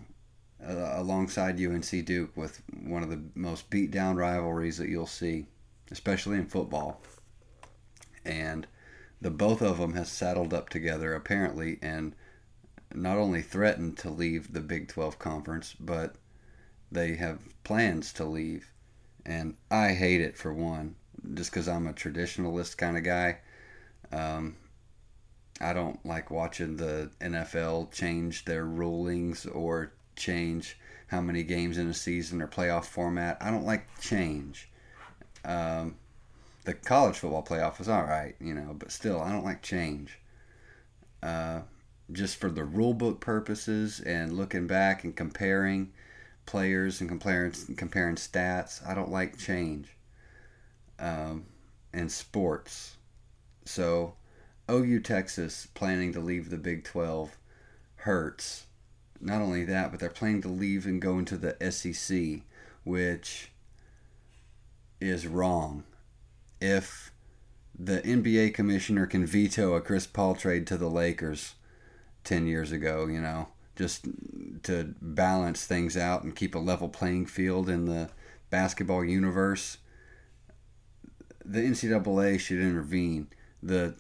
uh, 0.67 0.95
alongside 0.95 1.61
UNC 1.61 2.05
Duke 2.05 2.37
with 2.37 2.63
one 2.83 3.03
of 3.03 3.11
the 3.11 3.23
most 3.35 3.71
beat 3.71 3.91
down 3.91 4.17
rivalries 4.17 4.79
that 4.79 4.89
you'll 4.89 5.07
see, 5.07 5.47
especially 5.91 6.37
in 6.37 6.47
football. 6.47 7.01
And 8.29 8.67
the 9.21 9.31
both 9.31 9.63
of 9.63 9.79
them 9.79 9.95
has 9.95 10.11
saddled 10.11 10.55
up 10.55 10.69
together 10.69 11.15
apparently 11.15 11.79
and 11.83 12.15
not 12.95 13.19
only 13.19 13.43
threatened 13.43 13.99
to 13.99 14.11
leave 14.11 14.53
the 14.53 14.61
Big 14.61 14.89
12 14.89 15.19
conference, 15.19 15.75
but 15.81 16.15
they 16.93 17.17
have 17.17 17.41
plans 17.65 18.13
to 18.15 18.25
leave. 18.25 18.73
And 19.27 19.57
I 19.71 19.93
hate 19.93 20.21
it 20.21 20.37
for 20.37 20.55
one, 20.55 20.95
just 21.35 21.51
because 21.51 21.69
I'm 21.69 21.87
a 21.87 21.93
traditionalist 21.93 22.77
kind 22.77 22.97
of 22.97 23.05
guy. 23.05 23.39
Um, 24.13 24.57
I 25.61 25.73
don't 25.73 26.05
like 26.07 26.31
watching 26.31 26.77
the 26.77 27.11
NFL 27.21 27.93
change 27.93 28.45
their 28.45 28.65
rulings 28.65 29.45
or 29.45 29.93
change 30.17 30.79
how 31.09 31.21
many 31.21 31.43
games 31.43 31.79
in 31.79 31.89
a 31.89 31.95
season 31.95 32.41
or 32.41 32.47
playoff 32.47 32.85
format. 32.85 33.39
I 33.41 33.51
don't 33.51 33.67
like 33.67 33.87
change. 34.01 34.71
Um, 35.45 35.97
the 36.69 36.75
college 36.75 37.17
football 37.17 37.43
playoff 37.43 37.79
was 37.79 37.89
all 37.89 38.03
right, 38.03 38.37
you 38.39 38.53
know, 38.53 38.77
but 38.79 38.93
still, 38.93 39.23
I 39.23 39.33
don't 39.33 39.45
like 39.45 39.63
change. 39.63 40.19
Uh, 41.23 41.61
just 42.13 42.37
for 42.37 42.51
the 42.51 42.63
rule 42.63 42.93
book 42.93 43.21
purposes 43.21 44.01
and 44.01 44.37
looking 44.37 44.67
back 44.67 45.03
and 45.03 45.17
comparing 45.17 45.95
players 46.45 47.01
and 47.01 47.09
comparing 47.09 47.55
comparing 47.75 48.17
stats. 48.17 48.87
I 48.87 48.95
don't 48.95 49.11
like 49.11 49.39
change 49.39 49.89
um, 50.99 51.47
in 51.95 52.11
sports. 52.11 52.97
So 53.65 54.17
OU 54.71 55.01
Texas 55.01 55.69
planning 55.73 56.13
to 56.13 56.21
leave 56.21 56.51
the 56.51 56.59
Big 56.59 56.85
12 56.85 57.39
hurts. 57.97 58.67
Not 59.23 59.41
only 59.41 59.65
that, 59.65 59.91
but 59.91 60.01
they're 60.01 60.11
planning 60.11 60.43
to 60.43 60.49
leave 60.49 60.85
and 60.85 61.01
go 61.01 61.19
into 61.19 61.39
the 61.39 61.57
SEC, 61.73 62.43
which 62.85 63.53
is 65.01 65.27
wrong. 65.27 65.85
If 66.61 67.13
the 67.79 68.01
NBA 68.01 68.55
commissioner 68.55 69.07
can 69.07 69.25
veto 69.25 69.75
a 69.75 69.81
Chris 69.81 70.07
Paul 70.07 70.35
trade 70.35 70.67
to 70.67 70.77
the 70.77 70.91
Lakers, 70.91 71.55
10 72.25 72.47
years 72.47 72.73
ago, 72.73 73.07
you 73.07 73.21
know, 73.21 73.49
just 73.75 74.07
to 74.65 74.95
balance 75.01 75.65
things 75.65 75.97
out 75.97 76.23
and 76.23 76.37
keep 76.37 76.55
a 76.55 76.59
level 76.59 76.89
playing 76.89 77.27
field 77.27 77.69
in 77.69 77.87
the 77.87 78.11
basketball 78.51 79.05
universe. 79.05 79.79
The 81.45 81.61
NCAA 81.61 82.39
should 82.39 82.61
intervene. 82.61 83.29
The 83.63 83.97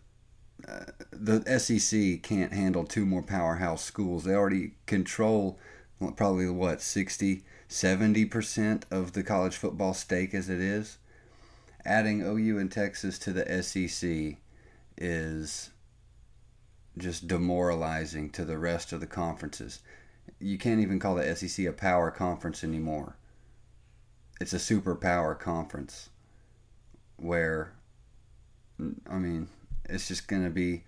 uh, 0.66 0.86
the 1.12 1.58
SEC 1.58 2.22
can't 2.22 2.52
handle 2.52 2.84
two 2.84 3.06
more 3.06 3.22
powerhouse 3.22 3.82
schools. 3.82 4.24
They 4.24 4.34
already 4.34 4.72
control 4.86 5.58
probably 6.16 6.50
what 6.50 6.82
60 6.82 7.44
70% 7.68 8.82
of 8.90 9.12
the 9.12 9.22
college 9.22 9.56
football 9.56 9.94
stake 9.94 10.34
as 10.34 10.48
it 10.48 10.60
is 10.60 10.98
adding 11.88 12.20
OU 12.20 12.58
and 12.58 12.70
Texas 12.70 13.18
to 13.20 13.32
the 13.32 13.62
SEC 13.62 14.36
is 14.98 15.70
just 16.98 17.26
demoralizing 17.26 18.28
to 18.30 18.44
the 18.44 18.58
rest 18.58 18.92
of 18.92 19.00
the 19.00 19.06
conferences. 19.06 19.80
You 20.38 20.58
can't 20.58 20.80
even 20.80 20.98
call 20.98 21.14
the 21.14 21.34
SEC 21.34 21.64
a 21.66 21.72
power 21.72 22.10
conference 22.10 22.62
anymore. 22.62 23.16
It's 24.40 24.52
a 24.52 24.56
superpower 24.56 25.38
conference 25.38 26.10
where, 27.16 27.72
I 29.08 29.16
mean, 29.16 29.48
it's 29.88 30.08
just 30.08 30.28
going 30.28 30.44
to 30.44 30.50
be 30.50 30.84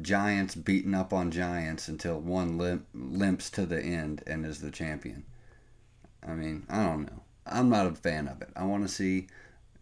giants 0.00 0.54
beating 0.54 0.94
up 0.94 1.12
on 1.12 1.30
giants 1.30 1.88
until 1.88 2.20
one 2.20 2.58
limp, 2.58 2.86
limps 2.94 3.50
to 3.50 3.66
the 3.66 3.82
end 3.82 4.22
and 4.26 4.46
is 4.46 4.60
the 4.60 4.70
champion. 4.70 5.24
I 6.26 6.32
mean, 6.32 6.64
I 6.70 6.84
don't 6.84 7.06
know. 7.06 7.22
I'm 7.46 7.68
not 7.68 7.86
a 7.86 7.94
fan 7.94 8.28
of 8.28 8.40
it. 8.40 8.48
I 8.56 8.64
want 8.64 8.86
to 8.86 8.94
see 8.94 9.26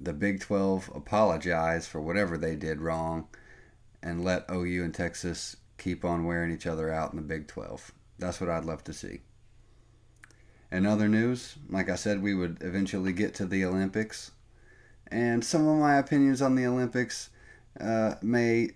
the 0.04 0.12
Big 0.12 0.40
12 0.40 0.90
apologize 0.94 1.86
for 1.86 2.00
whatever 2.00 2.36
they 2.36 2.56
did 2.56 2.80
wrong 2.80 3.28
and 4.02 4.24
let 4.24 4.50
OU 4.50 4.84
and 4.84 4.94
Texas 4.94 5.56
keep 5.78 6.04
on 6.04 6.24
wearing 6.24 6.52
each 6.52 6.66
other 6.66 6.92
out 6.92 7.12
in 7.12 7.16
the 7.16 7.22
Big 7.22 7.46
12. 7.46 7.92
That's 8.18 8.40
what 8.40 8.50
I'd 8.50 8.64
love 8.64 8.82
to 8.84 8.92
see. 8.92 9.20
In 10.70 10.86
other 10.86 11.08
news, 11.08 11.56
like 11.68 11.88
I 11.88 11.96
said, 11.96 12.22
we 12.22 12.34
would 12.34 12.58
eventually 12.62 13.12
get 13.12 13.34
to 13.34 13.46
the 13.46 13.64
Olympics. 13.64 14.32
And 15.08 15.44
some 15.44 15.68
of 15.68 15.78
my 15.78 15.96
opinions 15.96 16.40
on 16.40 16.54
the 16.54 16.66
Olympics 16.66 17.30
uh, 17.78 18.14
may, 18.22 18.70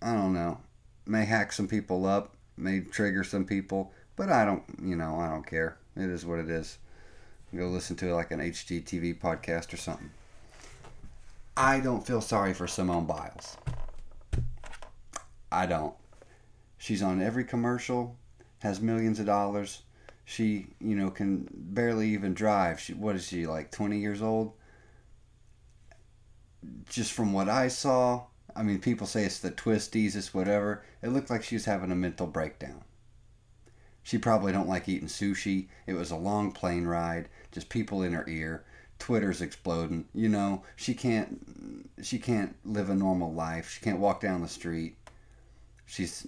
I 0.00 0.14
don't 0.14 0.32
know, 0.32 0.58
may 1.04 1.24
hack 1.24 1.52
some 1.52 1.68
people 1.68 2.06
up, 2.06 2.34
may 2.56 2.80
trigger 2.80 3.22
some 3.22 3.44
people, 3.44 3.92
but 4.16 4.30
I 4.30 4.44
don't, 4.44 4.62
you 4.82 4.96
know, 4.96 5.20
I 5.20 5.28
don't 5.28 5.46
care. 5.46 5.76
It 5.94 6.08
is 6.08 6.24
what 6.24 6.38
it 6.38 6.48
is. 6.48 6.78
Go 7.56 7.68
listen 7.68 7.96
to 7.96 8.14
like 8.14 8.30
an 8.32 8.40
HGTV 8.40 9.18
podcast 9.18 9.72
or 9.72 9.78
something. 9.78 10.10
I 11.56 11.80
don't 11.80 12.06
feel 12.06 12.20
sorry 12.20 12.52
for 12.52 12.66
Simone 12.66 13.06
Biles. 13.06 13.56
I 15.50 15.64
don't. 15.64 15.94
She's 16.76 17.02
on 17.02 17.22
every 17.22 17.44
commercial, 17.44 18.16
has 18.58 18.80
millions 18.80 19.18
of 19.18 19.26
dollars. 19.26 19.82
She, 20.26 20.66
you 20.80 20.94
know, 20.94 21.10
can 21.10 21.48
barely 21.50 22.10
even 22.10 22.34
drive. 22.34 22.78
She, 22.78 22.92
what 22.92 23.16
is 23.16 23.28
she 23.28 23.46
like, 23.46 23.70
20 23.70 23.98
years 23.98 24.20
old? 24.20 24.52
Just 26.90 27.12
from 27.12 27.32
what 27.32 27.48
I 27.48 27.68
saw, 27.68 28.24
I 28.54 28.62
mean, 28.62 28.80
people 28.80 29.06
say 29.06 29.24
it's 29.24 29.38
the 29.38 29.50
twisties, 29.50 30.14
it's 30.14 30.34
whatever. 30.34 30.82
It 31.00 31.08
looked 31.08 31.30
like 31.30 31.42
she 31.42 31.54
was 31.54 31.64
having 31.64 31.90
a 31.90 31.96
mental 31.96 32.26
breakdown. 32.26 32.82
She 34.06 34.18
probably 34.18 34.52
don't 34.52 34.68
like 34.68 34.88
eating 34.88 35.08
sushi. 35.08 35.66
It 35.88 35.94
was 35.94 36.12
a 36.12 36.16
long 36.16 36.52
plane 36.52 36.84
ride, 36.84 37.28
just 37.50 37.68
people 37.68 38.04
in 38.04 38.12
her 38.12 38.24
ear. 38.28 38.62
Twitter's 39.00 39.42
exploding. 39.42 40.04
You 40.14 40.28
know, 40.28 40.62
she 40.76 40.94
can't 40.94 41.40
she 42.00 42.20
can't 42.20 42.54
live 42.64 42.88
a 42.88 42.94
normal 42.94 43.34
life. 43.34 43.68
She 43.68 43.80
can't 43.80 43.98
walk 43.98 44.20
down 44.20 44.42
the 44.42 44.48
street. 44.48 44.94
She's 45.86 46.24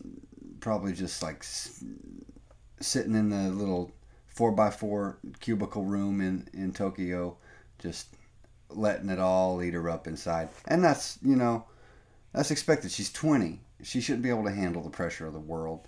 probably 0.59 0.93
just 0.93 1.23
like 1.23 1.45
sitting 1.45 3.15
in 3.15 3.31
the 3.31 3.49
little 3.51 3.93
4x4 4.37 5.15
cubicle 5.39 5.85
room 5.85 6.21
in 6.21 6.49
in 6.53 6.73
Tokyo 6.73 7.37
just 7.79 8.09
letting 8.71 9.09
it 9.09 9.21
all 9.21 9.63
eat 9.63 9.75
her 9.75 9.89
up 9.89 10.09
inside. 10.09 10.49
And 10.67 10.83
that's, 10.83 11.17
you 11.23 11.37
know, 11.37 11.65
that's 12.33 12.51
expected. 12.51 12.91
She's 12.91 13.13
20. 13.13 13.61
She 13.85 14.01
shouldn't 14.01 14.25
be 14.25 14.31
able 14.31 14.47
to 14.47 14.51
handle 14.51 14.83
the 14.83 14.91
pressure 14.91 15.29
of 15.29 15.33
the 15.33 15.39
world. 15.39 15.87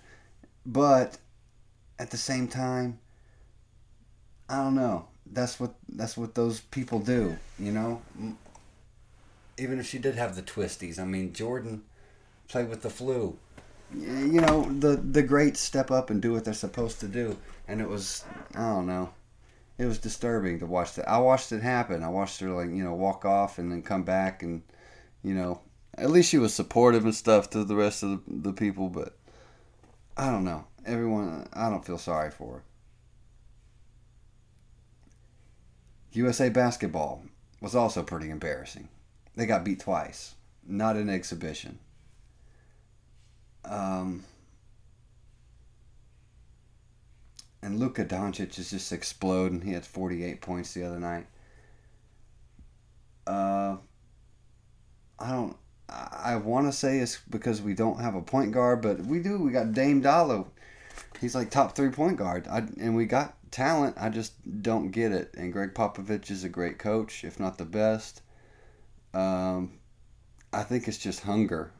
But 0.65 1.17
at 2.01 2.09
the 2.09 2.17
same 2.17 2.47
time, 2.47 2.97
I 4.49 4.57
don't 4.57 4.73
know. 4.73 5.05
That's 5.31 5.59
what 5.59 5.75
that's 5.87 6.17
what 6.17 6.33
those 6.33 6.59
people 6.59 6.99
do, 6.99 7.37
you 7.59 7.71
know. 7.71 8.01
Even 9.57 9.79
if 9.79 9.85
she 9.85 9.99
did 9.99 10.15
have 10.15 10.35
the 10.35 10.41
twisties, 10.41 10.97
I 10.97 11.05
mean, 11.05 11.31
Jordan 11.31 11.83
played 12.47 12.69
with 12.69 12.81
the 12.81 12.89
flu. 12.89 13.37
You 13.93 14.41
know, 14.41 14.63
the 14.79 14.95
the 14.97 15.21
greats 15.21 15.59
step 15.59 15.91
up 15.91 16.09
and 16.09 16.21
do 16.21 16.33
what 16.33 16.43
they're 16.43 16.55
supposed 16.55 16.99
to 17.01 17.07
do, 17.07 17.37
and 17.67 17.79
it 17.79 17.87
was 17.87 18.25
I 18.55 18.61
don't 18.61 18.87
know. 18.87 19.13
It 19.77 19.85
was 19.85 19.99
disturbing 19.99 20.59
to 20.59 20.65
watch 20.65 20.95
that. 20.95 21.07
I 21.07 21.19
watched 21.19 21.51
it 21.51 21.61
happen. 21.61 22.03
I 22.03 22.09
watched 22.09 22.39
her 22.39 22.49
like 22.49 22.69
you 22.69 22.83
know 22.83 22.95
walk 22.95 23.25
off 23.25 23.59
and 23.59 23.71
then 23.71 23.83
come 23.83 24.03
back, 24.03 24.41
and 24.41 24.63
you 25.23 25.35
know, 25.35 25.61
at 25.95 26.09
least 26.09 26.31
she 26.31 26.39
was 26.39 26.53
supportive 26.53 27.05
and 27.05 27.13
stuff 27.13 27.51
to 27.51 27.63
the 27.63 27.75
rest 27.75 28.01
of 28.01 28.09
the, 28.09 28.49
the 28.49 28.53
people, 28.53 28.89
but 28.89 29.15
I 30.17 30.29
don't 30.29 30.43
know 30.43 30.65
everyone, 30.85 31.47
I 31.53 31.69
don't 31.69 31.85
feel 31.85 31.97
sorry 31.97 32.31
for. 32.31 32.63
USA 36.13 36.49
basketball 36.49 37.23
was 37.61 37.75
also 37.75 38.03
pretty 38.03 38.29
embarrassing. 38.29 38.89
They 39.35 39.45
got 39.45 39.63
beat 39.63 39.79
twice, 39.79 40.35
not 40.65 40.97
an 40.97 41.09
exhibition. 41.09 41.79
Um, 43.63 44.25
and 47.61 47.79
Luka 47.79 48.03
Doncic 48.03 48.59
is 48.59 48.71
just 48.71 48.91
exploding. 48.91 49.61
He 49.61 49.71
had 49.71 49.85
48 49.85 50.41
points 50.41 50.73
the 50.73 50.83
other 50.83 50.99
night. 50.99 51.27
Uh, 53.25 53.77
I 55.19 55.31
don't. 55.31 55.55
I 55.91 56.37
want 56.37 56.67
to 56.67 56.71
say 56.71 56.99
it's 56.99 57.19
because 57.29 57.61
we 57.61 57.73
don't 57.73 57.99
have 57.99 58.15
a 58.15 58.21
point 58.21 58.51
guard, 58.53 58.81
but 58.81 59.01
we 59.01 59.19
do. 59.19 59.37
We 59.39 59.51
got 59.51 59.73
Dame 59.73 60.01
Dolla 60.01 60.45
he's 61.21 61.35
like 61.35 61.49
top 61.49 61.75
three 61.75 61.89
point 61.89 62.17
guard. 62.17 62.47
I, 62.47 62.59
and 62.79 62.95
we 62.95 63.05
got 63.05 63.35
talent. 63.51 63.95
I 63.99 64.09
just 64.09 64.33
don't 64.61 64.91
get 64.91 65.11
it. 65.11 65.33
And 65.37 65.53
Gregg 65.53 65.73
Popovich 65.73 66.31
is 66.31 66.43
a 66.43 66.49
great 66.49 66.79
coach, 66.79 67.23
if 67.23 67.39
not 67.39 67.57
the 67.57 67.65
best. 67.65 68.21
Um, 69.13 69.79
I 70.51 70.63
think 70.63 70.87
it's 70.87 70.97
just 70.97 71.21
hunger, 71.21 71.71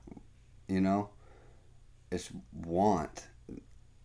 you 0.68 0.82
know. 0.82 1.10
It's 2.12 2.30
want. 2.54 3.26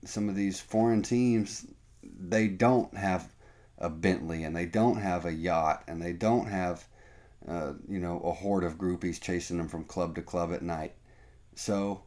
Some 0.04 0.28
of 0.28 0.36
these 0.36 0.60
foreign 0.60 1.02
teams, 1.02 1.66
they 2.02 2.48
don't 2.48 2.96
have 2.96 3.32
a 3.78 3.90
Bentley 3.90 4.44
and 4.44 4.56
they 4.56 4.66
don't 4.66 4.96
have 4.98 5.24
a 5.24 5.32
yacht 5.32 5.84
and 5.86 6.00
they 6.00 6.12
don't 6.12 6.46
have, 6.46 6.86
uh, 7.48 7.74
you 7.88 8.00
know, 8.00 8.20
a 8.20 8.32
horde 8.32 8.64
of 8.64 8.78
groupies 8.78 9.20
chasing 9.20 9.59
them 9.59 9.68
from 9.68 9.85
club 9.85 10.14
to 10.14 10.22
club 10.22 10.52
at 10.52 10.62
night. 10.62 10.94
So 11.54 12.02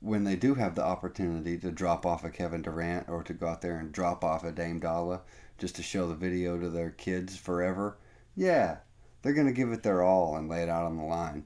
when 0.00 0.24
they 0.24 0.36
do 0.36 0.54
have 0.54 0.74
the 0.74 0.84
opportunity 0.84 1.58
to 1.58 1.70
drop 1.70 2.06
off 2.06 2.24
a 2.24 2.30
Kevin 2.30 2.62
Durant 2.62 3.08
or 3.08 3.22
to 3.22 3.34
go 3.34 3.46
out 3.46 3.60
there 3.60 3.78
and 3.78 3.92
drop 3.92 4.24
off 4.24 4.44
a 4.44 4.52
Dame 4.52 4.80
Dolla 4.80 5.20
just 5.58 5.76
to 5.76 5.82
show 5.82 6.08
the 6.08 6.14
video 6.14 6.58
to 6.58 6.70
their 6.70 6.90
kids 6.90 7.36
forever, 7.36 7.98
yeah, 8.34 8.78
they're 9.22 9.34
going 9.34 9.46
to 9.46 9.52
give 9.52 9.70
it 9.72 9.82
their 9.82 10.02
all 10.02 10.36
and 10.36 10.48
lay 10.48 10.62
it 10.62 10.68
out 10.68 10.84
on 10.84 10.96
the 10.96 11.04
line. 11.04 11.44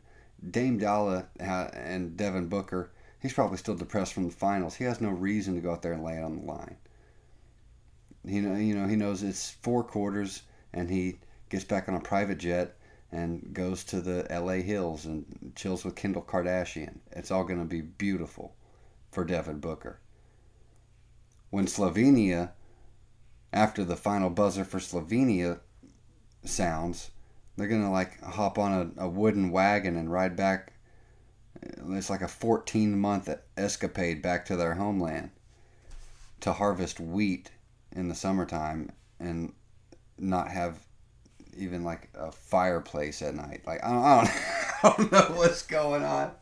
Dame 0.50 0.78
Dolla 0.78 1.26
and 1.40 2.16
Devin 2.16 2.48
Booker, 2.48 2.92
he's 3.20 3.32
probably 3.32 3.56
still 3.56 3.74
depressed 3.74 4.12
from 4.12 4.26
the 4.28 4.34
finals. 4.34 4.76
He 4.76 4.84
has 4.84 5.00
no 5.00 5.10
reason 5.10 5.54
to 5.54 5.60
go 5.60 5.72
out 5.72 5.82
there 5.82 5.92
and 5.92 6.04
lay 6.04 6.16
it 6.16 6.22
on 6.22 6.36
the 6.36 6.44
line. 6.44 6.76
You 8.24 8.42
know, 8.42 8.56
you 8.56 8.74
know, 8.74 8.86
he 8.86 8.96
knows 8.96 9.22
it's 9.22 9.50
four 9.50 9.82
quarters, 9.82 10.42
and 10.72 10.88
he 10.88 11.18
gets 11.50 11.64
back 11.64 11.88
on 11.88 11.94
a 11.94 12.00
private 12.00 12.38
jet 12.38 12.76
and 13.14 13.54
goes 13.54 13.84
to 13.84 14.00
the 14.00 14.26
LA 14.28 14.54
Hills 14.54 15.04
and 15.04 15.52
chills 15.54 15.84
with 15.84 15.94
Kendall 15.94 16.22
Kardashian. 16.22 16.98
It's 17.12 17.30
all 17.30 17.44
going 17.44 17.60
to 17.60 17.64
be 17.64 17.80
beautiful 17.80 18.56
for 19.12 19.24
Devin 19.24 19.60
Booker. 19.60 20.00
When 21.50 21.66
Slovenia, 21.66 22.50
after 23.52 23.84
the 23.84 23.94
final 23.94 24.30
buzzer 24.30 24.64
for 24.64 24.80
Slovenia 24.80 25.60
sounds, 26.44 27.12
they're 27.56 27.68
going 27.68 27.84
to 27.84 27.90
like 27.90 28.20
hop 28.20 28.58
on 28.58 28.94
a, 28.98 29.04
a 29.04 29.08
wooden 29.08 29.52
wagon 29.52 29.96
and 29.96 30.10
ride 30.10 30.34
back. 30.34 30.72
Uh, 31.64 31.92
it's 31.92 32.10
like 32.10 32.22
a 32.22 32.28
14 32.28 32.98
month 32.98 33.32
escapade 33.56 34.22
back 34.22 34.44
to 34.46 34.56
their 34.56 34.74
homeland 34.74 35.30
to 36.40 36.52
harvest 36.52 36.98
wheat 36.98 37.52
in 37.92 38.08
the 38.08 38.14
summertime 38.16 38.90
and 39.20 39.52
not 40.18 40.48
have 40.48 40.83
even 41.56 41.84
like 41.84 42.08
a 42.14 42.30
fireplace 42.30 43.22
at 43.22 43.34
night. 43.34 43.62
Like 43.66 43.84
I 43.84 43.90
don't, 43.90 44.04
I 44.04 44.16
don't, 44.16 44.30
I 44.82 44.96
don't 44.96 45.12
know 45.12 45.36
what's 45.36 45.62
going 45.62 46.02
on, 46.02 46.32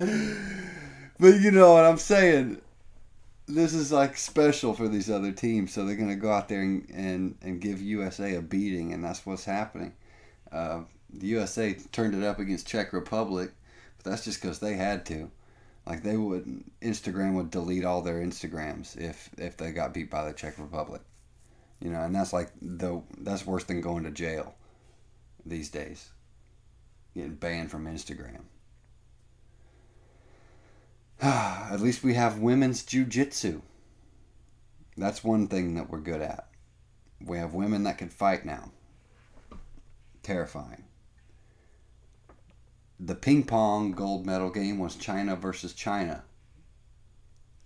but 1.18 1.40
you 1.40 1.51
know 1.51 1.75
what 1.75 1.85
I'm 1.85 1.98
saying. 1.98 2.61
This 3.48 3.75
is 3.75 3.90
like 3.92 4.16
special 4.16 4.72
for 4.72 4.88
these 4.88 5.11
other 5.11 5.33
teams, 5.33 5.72
so 5.72 5.85
they're 5.85 5.96
gonna 5.96 6.16
go 6.16 6.33
out 6.33 6.48
there 6.48 6.62
and 6.62 6.88
and, 6.90 7.37
and 7.42 7.61
give 7.61 7.81
USA 7.81 8.37
a 8.37 8.42
beating, 8.42 8.92
and 8.92 9.05
that's 9.05 9.27
what's 9.27 9.44
happening. 9.44 9.94
Uh, 10.51 10.83
the 11.12 11.27
USA 11.29 11.75
turned 11.92 12.14
it 12.14 12.25
up 12.25 12.38
against 12.38 12.66
Czech 12.66 12.92
Republic, 12.92 13.53
but 13.96 14.11
that's 14.11 14.25
just 14.25 14.40
because 14.40 14.59
they 14.59 14.75
had 14.75 15.05
to. 15.07 15.31
Like 15.87 16.03
they 16.03 16.16
would, 16.16 16.62
Instagram 16.81 17.35
would 17.35 17.51
delete 17.51 17.85
all 17.85 18.03
their 18.03 18.20
Instagrams 18.20 18.96
if 18.96 19.29
if 19.37 19.57
they 19.57 19.72
got 19.72 19.92
beat 19.92 20.11
by 20.11 20.25
the 20.25 20.33
Czech 20.33 20.59
Republic. 20.59 21.03
You 21.81 21.90
know, 21.90 22.01
and 22.03 22.14
that's 22.14 22.33
like 22.33 22.51
the 22.62 23.03
that's 23.18 23.44
worse 23.44 23.64
than 23.64 23.81
going 23.81 24.05
to 24.05 24.11
jail 24.11 24.55
these 25.44 25.68
days. 25.68 26.11
Getting 27.14 27.35
banned 27.35 27.70
from 27.70 27.87
Instagram. 27.87 28.42
At 31.22 31.81
least 31.81 32.02
we 32.02 32.14
have 32.14 32.38
women's 32.38 32.83
jujitsu. 32.83 33.62
That's 34.96 35.22
one 35.24 35.46
thing 35.46 35.74
that 35.74 35.90
we're 35.90 36.00
good 36.00 36.20
at. 36.20 36.48
We 37.24 37.38
have 37.38 37.55
women 37.55 37.85
that 37.85 37.98
can 37.98 38.09
fight 38.09 38.44
now. 38.44 38.72
Terrifying. 40.22 40.85
The 42.98 43.14
ping 43.14 43.44
pong 43.44 43.92
gold 43.92 44.26
medal 44.26 44.50
game 44.50 44.78
was 44.78 44.96
China 44.96 45.35
versus 45.37 45.72
China. 45.72 46.24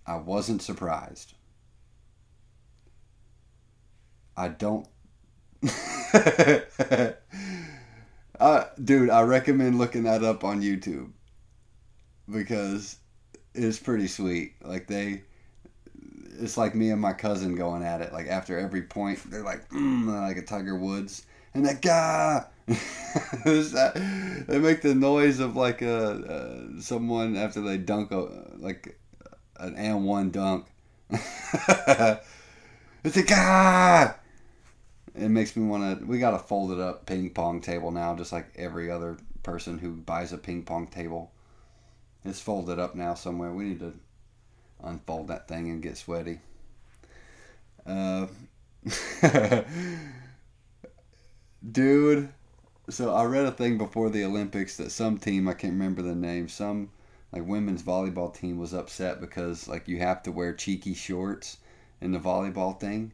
I 0.05 0.17
wasn't 0.17 0.61
surprised. 0.61 1.33
I 4.35 4.47
don't. 4.49 4.87
uh, 8.39 8.65
dude, 8.83 9.09
I 9.09 9.21
recommend 9.21 9.77
looking 9.77 10.03
that 10.03 10.23
up 10.23 10.43
on 10.43 10.61
YouTube 10.61 11.11
because 12.29 12.97
it's 13.53 13.79
pretty 13.79 14.07
sweet. 14.07 14.53
Like 14.63 14.87
they, 14.87 15.23
it's 16.39 16.57
like 16.57 16.75
me 16.75 16.91
and 16.91 17.01
my 17.01 17.13
cousin 17.13 17.55
going 17.55 17.83
at 17.83 18.01
it. 18.01 18.13
Like 18.13 18.27
after 18.27 18.57
every 18.57 18.83
point, 18.83 19.19
they're 19.29 19.43
like, 19.43 19.69
mm, 19.69 20.07
like 20.21 20.37
a 20.37 20.41
Tiger 20.41 20.75
Woods, 20.75 21.25
and 21.53 21.65
that 21.65 21.81
guy. 21.81 22.45
that, 23.45 24.45
they 24.47 24.59
make 24.59 24.81
the 24.81 24.93
noise 24.93 25.39
of 25.39 25.55
like 25.55 25.81
a 25.81 26.81
someone 26.81 27.37
after 27.37 27.61
they 27.61 27.77
dunk 27.77 28.11
a 28.11 28.27
like 28.57 28.99
an 29.57 29.75
and 29.75 30.05
one 30.05 30.31
dunk. 30.31 30.65
it's 31.09 33.15
a 33.15 33.23
guy. 33.25 34.13
It 35.17 35.29
makes 35.29 35.55
me 35.57 35.65
want 35.65 35.99
to. 35.99 36.05
We 36.05 36.19
got 36.19 36.33
a 36.33 36.39
folded 36.39 36.79
up 36.79 37.05
ping 37.05 37.31
pong 37.31 37.59
table 37.59 37.91
now, 37.91 38.15
just 38.15 38.31
like 38.31 38.53
every 38.55 38.89
other 38.89 39.17
person 39.43 39.79
who 39.79 39.95
buys 39.95 40.31
a 40.31 40.37
ping 40.37 40.63
pong 40.63 40.87
table. 40.87 41.31
It's 42.25 42.39
folded 42.41 42.79
up 42.79 42.95
now 42.95 43.15
somewhere. 43.15 43.51
We 43.53 43.65
need 43.65 43.79
to 43.81 43.93
unfold 44.83 45.27
that 45.29 45.47
thing 45.47 45.69
and 45.71 45.81
get 45.83 45.97
sweaty. 45.97 46.39
Uh, 47.85 48.27
dude, 51.71 52.29
so 52.89 53.13
I 53.13 53.25
read 53.25 53.45
a 53.45 53.51
thing 53.51 53.77
before 53.77 54.09
the 54.09 54.23
Olympics 54.25 54.77
that 54.77 54.91
some 54.91 55.17
team 55.19 55.47
I 55.47 55.53
can't 55.53 55.73
remember 55.73 56.01
the 56.01 56.15
name, 56.15 56.49
some 56.49 56.91
like 57.31 57.45
women's 57.47 57.83
volleyball 57.83 58.33
team 58.33 58.57
was 58.57 58.73
upset 58.73 59.21
because 59.21 59.67
like 59.67 59.87
you 59.87 59.99
have 59.99 60.23
to 60.23 60.31
wear 60.31 60.53
cheeky 60.53 60.93
shorts 60.93 61.57
in 62.01 62.11
the 62.11 62.19
volleyball 62.19 62.79
thing. 62.79 63.13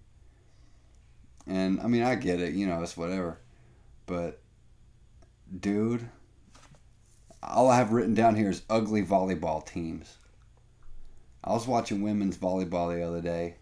And 1.47 1.81
I 1.81 1.87
mean, 1.87 2.03
I 2.03 2.15
get 2.15 2.39
it, 2.39 2.53
you 2.53 2.67
know, 2.67 2.81
it's 2.81 2.97
whatever. 2.97 3.39
But 4.05 4.41
dude, 5.59 6.07
all 7.41 7.69
I 7.69 7.77
have 7.77 7.91
written 7.91 8.13
down 8.13 8.35
here 8.35 8.49
is 8.49 8.61
ugly 8.69 9.03
volleyball 9.03 9.65
teams. 9.65 10.17
I 11.43 11.51
was 11.51 11.67
watching 11.67 12.01
women's 12.01 12.37
volleyball 12.37 12.93
the 12.95 13.05
other 13.05 13.21
day 13.21 13.55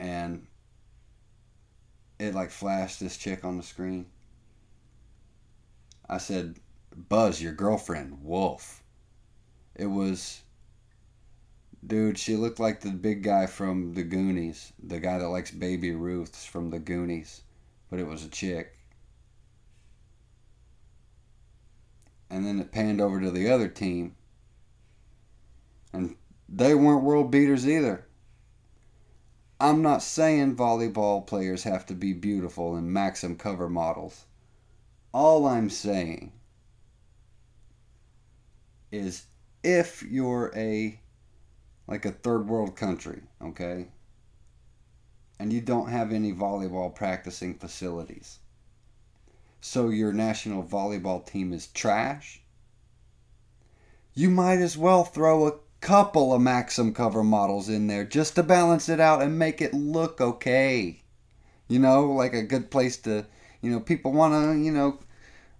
and 0.00 0.46
it 2.18 2.34
like 2.34 2.50
flashed 2.50 3.00
this 3.00 3.16
chick 3.16 3.44
on 3.44 3.56
the 3.56 3.62
screen. 3.62 4.06
I 6.08 6.18
said, 6.18 6.58
Buzz, 6.96 7.40
your 7.40 7.52
girlfriend, 7.52 8.24
Wolf. 8.24 8.82
It 9.74 9.86
was, 9.86 10.42
dude, 11.86 12.18
she 12.18 12.36
looked 12.36 12.60
like 12.60 12.80
the 12.80 12.90
big 12.90 13.22
guy 13.22 13.46
from 13.46 13.94
the 13.94 14.02
Goonies, 14.02 14.72
the 14.82 15.00
guy 15.00 15.18
that 15.18 15.28
likes 15.28 15.50
Baby 15.50 15.92
Ruths 15.92 16.44
from 16.44 16.70
the 16.70 16.78
Goonies, 16.78 17.42
but 17.90 17.98
it 17.98 18.06
was 18.06 18.24
a 18.24 18.28
chick. 18.28 18.76
And 22.30 22.44
then 22.44 22.60
it 22.60 22.72
panned 22.72 23.00
over 23.00 23.20
to 23.20 23.30
the 23.30 23.50
other 23.50 23.68
team, 23.68 24.14
and 25.92 26.16
they 26.48 26.74
weren't 26.74 27.04
world 27.04 27.30
beaters 27.30 27.66
either. 27.66 28.06
I'm 29.60 29.82
not 29.82 30.02
saying 30.02 30.56
volleyball 30.56 31.26
players 31.26 31.64
have 31.64 31.84
to 31.86 31.94
be 31.94 32.12
beautiful 32.12 32.76
and 32.76 32.92
Maxim 32.92 33.36
cover 33.36 33.68
models. 33.68 34.26
All 35.12 35.46
I'm 35.46 35.68
saying 35.68 36.32
is 38.92 39.26
if 39.64 40.02
you're 40.02 40.52
a 40.54 41.00
like 41.88 42.04
a 42.04 42.12
third 42.12 42.46
world 42.46 42.76
country, 42.76 43.22
okay? 43.42 43.88
And 45.40 45.52
you 45.52 45.60
don't 45.60 45.88
have 45.88 46.12
any 46.12 46.32
volleyball 46.32 46.94
practicing 46.94 47.54
facilities. 47.54 48.38
So 49.60 49.88
your 49.88 50.12
national 50.12 50.62
volleyball 50.62 51.26
team 51.26 51.52
is 51.52 51.66
trash. 51.68 52.42
You 54.14 54.30
might 54.30 54.58
as 54.58 54.76
well 54.76 55.04
throw 55.04 55.46
a 55.46 55.54
couple 55.80 56.34
of 56.34 56.42
Maxim 56.42 56.92
cover 56.92 57.24
models 57.24 57.68
in 57.68 57.86
there 57.86 58.04
just 58.04 58.34
to 58.34 58.42
balance 58.42 58.88
it 58.88 59.00
out 59.00 59.22
and 59.22 59.38
make 59.38 59.62
it 59.62 59.72
look 59.72 60.20
okay. 60.20 61.00
You 61.68 61.78
know, 61.78 62.06
like 62.12 62.34
a 62.34 62.42
good 62.42 62.70
place 62.70 62.96
to, 62.98 63.26
you 63.62 63.70
know, 63.70 63.80
people 63.80 64.12
want 64.12 64.34
to, 64.34 64.62
you 64.62 64.72
know, 64.72 64.98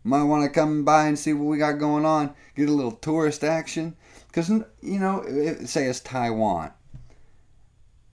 might 0.04 0.24
want 0.24 0.44
to 0.44 0.50
come 0.50 0.84
by 0.84 1.06
and 1.06 1.18
see 1.18 1.32
what 1.32 1.46
we 1.46 1.58
got 1.58 1.78
going 1.78 2.04
on, 2.04 2.34
get 2.54 2.68
a 2.68 2.72
little 2.72 2.92
tourist 2.92 3.44
action. 3.44 3.96
Because, 4.28 4.48
you 4.48 4.98
know, 4.98 5.24
say 5.64 5.86
it's 5.86 6.00
Taiwan. 6.00 6.72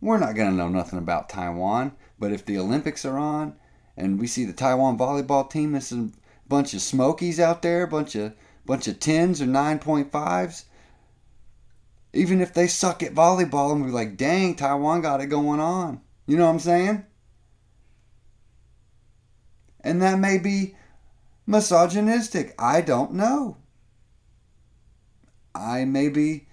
We're 0.01 0.17
not 0.17 0.35
going 0.35 0.49
to 0.51 0.55
know 0.55 0.69
nothing 0.69 0.99
about 0.99 1.29
Taiwan, 1.29 1.93
but 2.17 2.31
if 2.31 2.45
the 2.45 2.57
Olympics 2.57 3.05
are 3.05 3.17
on 3.17 3.55
and 3.95 4.19
we 4.19 4.27
see 4.27 4.45
the 4.45 4.53
Taiwan 4.53 4.97
volleyball 4.97 5.49
team, 5.49 5.73
there's 5.73 5.91
a 5.91 6.09
bunch 6.47 6.73
of 6.73 6.81
smokies 6.81 7.39
out 7.39 7.61
there, 7.61 7.83
a 7.83 7.87
bunch 7.87 8.15
of 8.15 8.33
bunch 8.65 8.87
of 8.87 8.99
tens 8.99 9.41
or 9.41 9.45
9.5s 9.45 10.65
even 12.15 12.39
if 12.39 12.53
they 12.53 12.65
suck 12.65 13.03
at 13.03 13.13
volleyball 13.13 13.73
and 13.73 13.83
we're 13.83 13.91
like, 13.91 14.15
dang, 14.15 14.55
Taiwan 14.55 15.01
got 15.01 15.19
it 15.19 15.27
going 15.27 15.59
on. 15.59 16.01
You 16.25 16.37
know 16.37 16.45
what 16.45 16.53
I'm 16.53 16.59
saying? 16.59 17.05
And 19.81 20.01
that 20.01 20.17
may 20.17 20.37
be 20.37 20.75
misogynistic. 21.45 22.55
I 22.57 22.79
don't 22.81 23.13
know. 23.13 23.57
I 25.55 25.85
may 25.85 26.09
be 26.09 26.47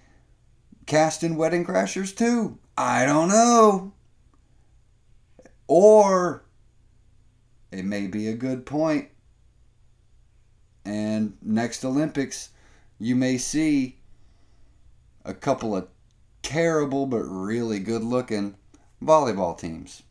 cast 0.85 1.23
in 1.23 1.35
wedding 1.35 1.65
crashers 1.65 2.15
too. 2.15 2.57
I 2.77 3.05
don't 3.05 3.27
know. 3.27 3.93
Or 5.67 6.43
it 7.71 7.85
may 7.85 8.07
be 8.07 8.27
a 8.27 8.33
good 8.33 8.65
point. 8.65 9.09
And 10.85 11.37
next 11.41 11.83
Olympics, 11.83 12.49
you 12.99 13.15
may 13.15 13.37
see 13.37 13.97
a 15.25 15.33
couple 15.33 15.75
of 15.75 15.87
terrible 16.41 17.05
but 17.05 17.23
really 17.23 17.79
good 17.79 18.03
looking 18.03 18.55
volleyball 19.01 19.57
teams. 19.57 20.03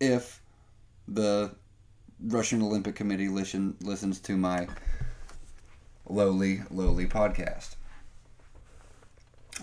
If 0.00 0.42
the 1.06 1.54
Russian 2.20 2.62
Olympic 2.62 2.94
Committee 2.94 3.28
listen, 3.28 3.76
listens 3.80 4.20
to 4.20 4.36
my 4.36 4.66
lowly, 6.08 6.62
lowly 6.70 7.06
podcast. 7.06 7.76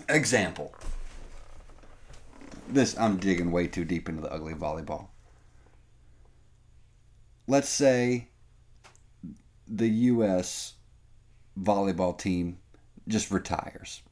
Example. 0.08 0.74
This, 2.68 2.98
I'm 2.98 3.18
digging 3.18 3.52
way 3.52 3.66
too 3.66 3.84
deep 3.84 4.08
into 4.08 4.22
the 4.22 4.32
ugly 4.32 4.54
volleyball. 4.54 5.08
Let's 7.46 7.68
say 7.68 8.28
the 9.66 9.88
U.S. 9.88 10.74
volleyball 11.58 12.16
team 12.16 12.58
just 13.06 13.30
retires 13.30 14.02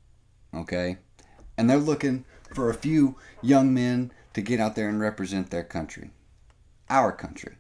okay? 0.55 0.99
And 1.57 1.69
they're 1.69 1.79
looking 1.79 2.25
for 2.55 2.71
a 2.71 2.75
few 2.75 3.17
young 3.41 3.73
men 3.73 4.13
to 4.35 4.41
get 4.41 4.61
out 4.61 4.75
there 4.75 4.89
and 4.89 5.01
represent 5.01 5.51
their 5.51 5.65
country, 5.65 6.11
our 6.89 7.13
country. 7.13 7.57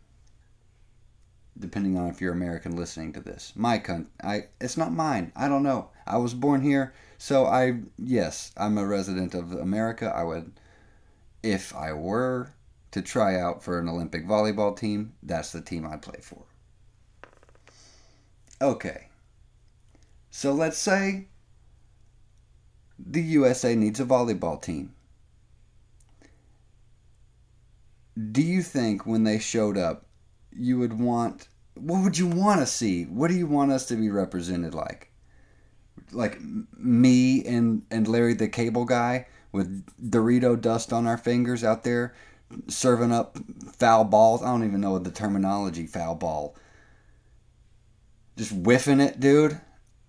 Depending 1.59 1.99
on 1.99 2.09
if 2.09 2.21
you're 2.21 2.33
American 2.33 2.77
listening 2.77 3.13
to 3.13 3.21
this, 3.21 3.53
my 3.55 3.79
country, 3.79 4.11
I 4.23 4.45
it's 4.61 4.77
not 4.77 4.93
mine. 4.93 5.33
I 5.37 5.49
don't 5.49 5.63
know. 5.63 5.91
I 6.07 6.17
was 6.17 6.35
born 6.35 6.63
here, 6.63 6.95
so 7.19 7.47
I 7.47 7.81
yes, 7.99 8.53
I'm 8.57 8.79
a 8.79 8.87
resident 8.87 9.35
of 9.35 9.53
America. 9.53 10.13
I 10.15 10.25
would, 10.25 10.53
if 11.43 11.75
I 11.75 11.93
were 11.93 12.53
to 12.93 13.03
try 13.03 13.39
out 13.39 13.63
for 13.63 13.79
an 13.79 13.89
Olympic 13.89 14.27
volleyball 14.27 14.77
team, 14.77 15.13
that's 15.23 15.53
the 15.53 15.61
team 15.61 15.87
I'd 15.87 16.03
play 16.03 16.21
for. 16.23 16.45
Okay. 18.61 19.09
So 20.31 20.53
let's 20.53 20.79
say 20.79 21.27
the 22.99 23.21
USA 23.23 23.75
needs 23.75 24.01
a 24.01 24.05
volleyball 24.05 24.61
team. 24.61 24.95
Do 28.31 28.43
you 28.43 28.63
think 28.63 29.07
when 29.07 29.25
they 29.25 29.39
showed 29.39 29.77
up, 29.77 30.07
you 30.57 30.79
would 30.79 30.99
want 30.99 31.49
what 31.75 32.03
would 32.03 32.19
you 32.19 32.27
want 32.27 32.61
to 32.61 32.67
see? 32.67 33.05
What 33.05 33.29
do 33.29 33.35
you 33.35 33.47
want 33.47 33.73
us 33.73 33.87
to 33.87 33.97
be 33.97 34.11
represented 34.11 34.75
like? 34.75 35.11
Like 36.13 36.39
me 36.77 37.45
and 37.45 37.85
and 37.91 38.07
Larry 38.07 38.35
the 38.35 38.49
cable 38.49 38.85
guy 38.85 39.27
with 39.53 39.85
Dorito 40.03 40.61
dust 40.61 40.93
on 40.93 41.07
our 41.07 41.19
fingers 41.19 41.65
out 41.65 41.85
there 41.85 42.15
serving 42.69 43.13
up 43.13 43.39
foul 43.73 44.05
balls. 44.05 44.43
I 44.43 44.47
don't 44.47 44.65
even 44.65 44.81
know 44.81 44.99
the 44.99 45.11
terminology 45.11 45.87
foul 45.87 46.15
ball. 46.15 46.57
Just 48.37 48.53
whiffing 48.53 49.01
it, 49.01 49.21
dude. 49.21 49.61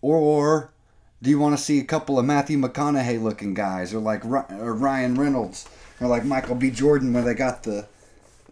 Or, 0.01 0.17
or 0.17 0.73
do 1.21 1.29
you 1.29 1.39
want 1.39 1.57
to 1.57 1.63
see 1.63 1.79
a 1.79 1.85
couple 1.85 2.19
of 2.19 2.25
Matthew 2.25 2.57
McConaughey 2.57 3.21
looking 3.21 3.53
guys, 3.53 3.93
or 3.93 3.99
like 3.99 4.25
or 4.25 4.73
Ryan 4.73 5.15
Reynolds, 5.15 5.67
or 6.01 6.07
like 6.07 6.25
Michael 6.25 6.55
B. 6.55 6.69
Jordan, 6.71 7.13
where 7.13 7.23
they 7.23 7.33
got 7.33 7.63
the 7.63 7.87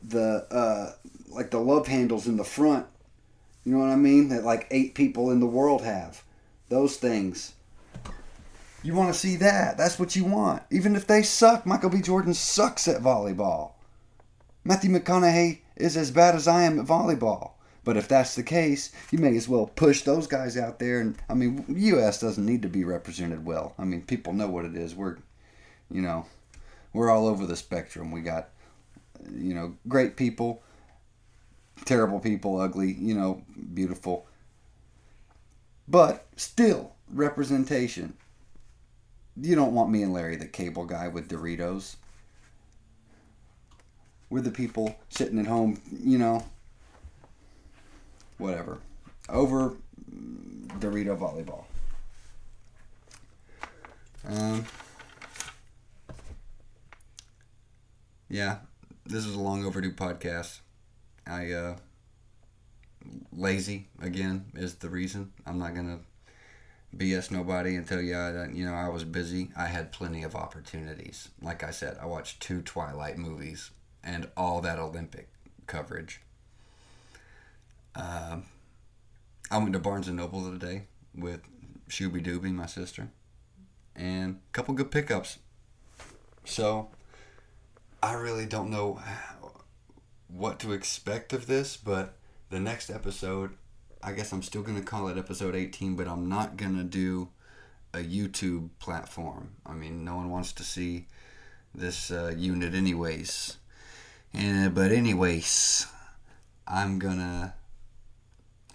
the 0.04 0.48
uh, 0.50 0.92
like 1.32 1.52
the 1.52 1.60
love 1.60 1.88
handles 1.88 2.28
in 2.28 2.38
the 2.38 2.44
front. 2.44 2.86
You 3.64 3.74
know 3.74 3.80
what 3.80 3.90
I 3.90 3.96
mean? 3.96 4.30
That 4.30 4.44
like 4.44 4.68
eight 4.72 4.96
people 4.96 5.32
in 5.32 5.40
the 5.40 5.46
world 5.46 5.84
have 5.84 6.24
those 6.70 6.98
things. 6.98 7.54
You 8.84 8.96
want 8.96 9.14
to 9.14 9.20
see 9.20 9.36
that? 9.38 9.78
That's 9.78 10.00
what 10.00 10.16
you 10.16 10.26
want. 10.26 10.64
Even 10.72 10.96
if 10.96 11.06
they 11.06 11.22
suck, 11.22 11.66
Michael 11.66 11.92
B. 11.92 12.02
Jordan 12.02 12.34
sucks 12.34 12.88
at 12.88 13.02
volleyball. 13.02 13.74
Matthew 14.64 14.90
McConaughey 14.90 15.60
is 15.76 15.96
as 15.96 16.10
bad 16.10 16.34
as 16.36 16.48
I 16.48 16.64
am 16.64 16.80
at 16.80 16.86
volleyball. 16.86 17.52
But 17.84 17.98
if 17.98 18.08
that's 18.08 18.36
the 18.36 18.44
case, 18.44 18.92
you 19.12 19.18
may 19.18 19.36
as 19.36 19.48
well 19.50 19.66
push 19.66 20.02
those 20.02 20.28
guys 20.28 20.56
out 20.56 20.80
there. 20.80 21.00
And 21.00 21.18
I 21.30 21.34
mean, 21.34 21.66
U.S. 21.68 22.20
doesn't 22.20 22.46
need 22.46 22.62
to 22.62 22.70
be 22.70 22.84
represented 22.84 23.46
well. 23.46 23.74
I 23.78 23.86
mean, 23.86 24.04
people 24.04 24.34
know 24.34 24.48
what 24.48 24.66
it 24.66 24.76
is. 24.76 24.96
We're, 24.96 25.18
you 25.90 26.02
know, 26.02 26.26
we're 26.94 27.10
all 27.10 27.28
over 27.28 27.46
the 27.46 27.56
spectrum. 27.56 28.12
We 28.12 28.22
got, 28.22 28.50
you 29.32 29.56
know, 29.56 29.76
great 29.88 30.16
people, 30.16 30.62
terrible 31.86 32.20
people, 32.20 32.60
ugly, 32.60 32.94
you 32.94 33.14
know, 33.14 33.44
beautiful. 33.74 34.28
But 35.88 36.28
still, 36.36 36.94
representation. 37.14 38.16
You 39.36 39.56
don't 39.56 39.74
want 39.74 39.90
me 39.90 40.04
and 40.04 40.14
Larry, 40.14 40.36
the 40.36 40.48
cable 40.48 40.86
guy 40.86 41.08
with 41.08 41.30
Doritos. 41.30 41.96
We're 44.30 44.42
the 44.42 44.52
people 44.52 44.96
sitting 45.10 45.40
at 45.40 45.48
home, 45.48 45.82
you 45.92 46.18
know, 46.18 46.46
whatever, 48.38 48.80
over 49.28 49.76
Dorito 50.80 51.18
volleyball. 51.18 51.66
Um, 54.28 54.66
yeah, 58.30 58.60
this 59.06 59.26
is 59.26 59.36
a 59.36 59.40
long 59.40 59.66
overdue 59.66 59.92
podcast. 59.92 60.60
I 61.28 61.52
uh, 61.52 61.78
lazy 63.32 63.88
again 64.02 64.46
is 64.56 64.76
the 64.76 64.90
reason. 64.90 65.32
I'm 65.46 65.60
not 65.60 65.76
gonna 65.76 66.00
BS 66.96 67.32
nobody 67.32 67.76
and 67.76 67.88
tell 67.88 68.02
you 68.02 68.14
that 68.14 68.54
you 68.54 68.66
know 68.66 68.74
I 68.74 68.90
was 68.90 69.04
busy. 69.04 69.50
I 69.56 69.68
had 69.68 69.92
plenty 69.92 70.24
of 70.24 70.36
opportunities. 70.36 71.30
Like 71.42 71.64
I 71.64 71.72
said, 71.72 71.98
I 72.02 72.06
watched 72.06 72.42
two 72.42 72.62
Twilight 72.62 73.18
movies 73.18 73.72
and 74.04 74.30
all 74.36 74.62
that 74.62 74.80
Olympic 74.80 75.30
coverage. 75.68 76.22
Um, 77.96 78.46
I 79.50 79.58
went 79.58 79.74
to 79.74 79.80
Barnes 79.80 80.08
and 80.08 80.18
Noble 80.18 80.52
today 80.52 80.84
with 81.16 81.42
Shooby 81.90 82.26
Dooby, 82.26 82.54
my 82.54 82.66
sister, 82.66 83.10
and 83.96 84.36
a 84.36 84.54
couple 84.54 84.74
good 84.74 84.92
pickups. 84.92 85.40
So 86.46 86.90
I 88.02 88.14
really 88.14 88.46
don't 88.46 88.70
know 88.70 89.02
what 90.34 90.60
to 90.60 90.72
expect 90.72 91.34
of 91.34 91.48
this, 91.48 91.78
but 91.78 92.16
the 92.50 92.60
next 92.60 92.90
episode, 92.90 93.52
I 94.02 94.14
guess 94.14 94.32
I'm 94.32 94.42
still 94.42 94.62
going 94.62 94.78
to 94.78 94.84
call 94.84 95.08
it 95.08 95.18
episode 95.18 95.56
18, 95.56 95.96
but 95.96 96.08
I'm 96.08 96.30
not 96.30 96.58
going 96.58 96.78
to 96.78 96.84
do 96.84 97.30
a 97.94 98.00
YouTube 98.00 98.70
platform. 98.80 99.52
I 99.66 99.74
mean, 99.74 100.06
no 100.06 100.16
one 100.16 100.30
wants 100.30 100.54
to 100.54 100.64
see 100.64 101.08
this 101.76 102.12
uh, 102.12 102.34
unit, 102.36 102.74
anyways. 102.74 103.58
And, 104.34 104.74
but, 104.74 104.92
anyways, 104.92 105.88
I'm 106.68 107.00
going 107.00 107.18
to 107.18 107.54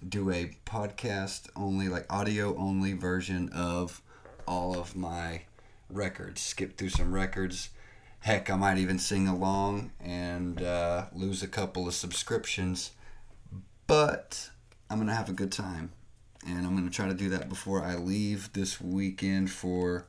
do 0.06 0.30
a 0.30 0.50
podcast 0.66 1.48
only, 1.56 1.88
like 1.88 2.06
audio 2.10 2.56
only 2.56 2.92
version 2.92 3.48
of 3.50 4.02
all 4.46 4.78
of 4.78 4.94
my 4.94 5.42
records. 5.88 6.42
Skip 6.42 6.76
through 6.76 6.90
some 6.90 7.14
records. 7.14 7.70
Heck, 8.26 8.50
I 8.50 8.56
might 8.56 8.78
even 8.78 8.98
sing 8.98 9.28
along 9.28 9.92
and 10.00 10.60
uh, 10.60 11.04
lose 11.14 11.44
a 11.44 11.46
couple 11.46 11.86
of 11.86 11.94
subscriptions. 11.94 12.90
But 13.86 14.50
I'm 14.90 14.98
going 14.98 15.06
to 15.06 15.14
have 15.14 15.28
a 15.28 15.32
good 15.32 15.52
time. 15.52 15.92
And 16.44 16.66
I'm 16.66 16.74
going 16.74 16.88
to 16.88 16.92
try 16.92 17.06
to 17.06 17.14
do 17.14 17.28
that 17.28 17.48
before 17.48 17.84
I 17.84 17.94
leave 17.94 18.52
this 18.52 18.80
weekend 18.80 19.52
for 19.52 20.08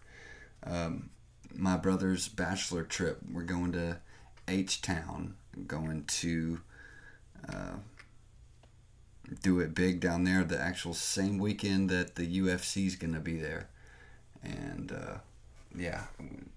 um, 0.64 1.12
my 1.54 1.78
brother's 1.78 2.28
bachelor 2.28 2.82
trip. 2.82 3.20
We're 3.32 3.44
going 3.44 3.74
to 3.74 4.00
H 4.48 4.82
Town, 4.82 5.36
going 5.68 6.06
to. 6.06 6.62
Uh, 7.48 7.76
do 9.44 9.60
it 9.60 9.76
big 9.76 10.00
down 10.00 10.24
there 10.24 10.44
the 10.46 10.60
actual 10.60 10.94
same 10.94 11.38
weekend 11.38 11.90
that 11.90 12.16
the 12.16 12.40
UFC 12.40 12.88
is 12.88 12.96
going 12.96 13.14
to 13.14 13.20
be 13.20 13.38
there. 13.38 13.68
And 14.42 14.92
uh, 14.92 15.18
yeah, 15.76 16.04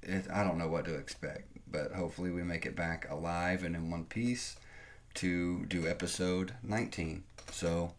it, 0.03 0.27
I 0.33 0.43
don't 0.43 0.59
know 0.59 0.69
what 0.69 0.85
to 0.87 0.95
expect, 0.95 1.50
but 1.71 1.93
hopefully 1.93 2.31
we 2.31 2.43
make 2.43 2.67
it 2.67 2.77
back 2.77 3.09
alive 3.11 3.65
and 3.65 3.75
in 3.75 3.91
one 3.91 4.05
piece 4.05 4.57
to 5.15 5.65
do 5.67 5.87
episode 5.87 6.55
19. 6.63 7.25
So 7.53 7.93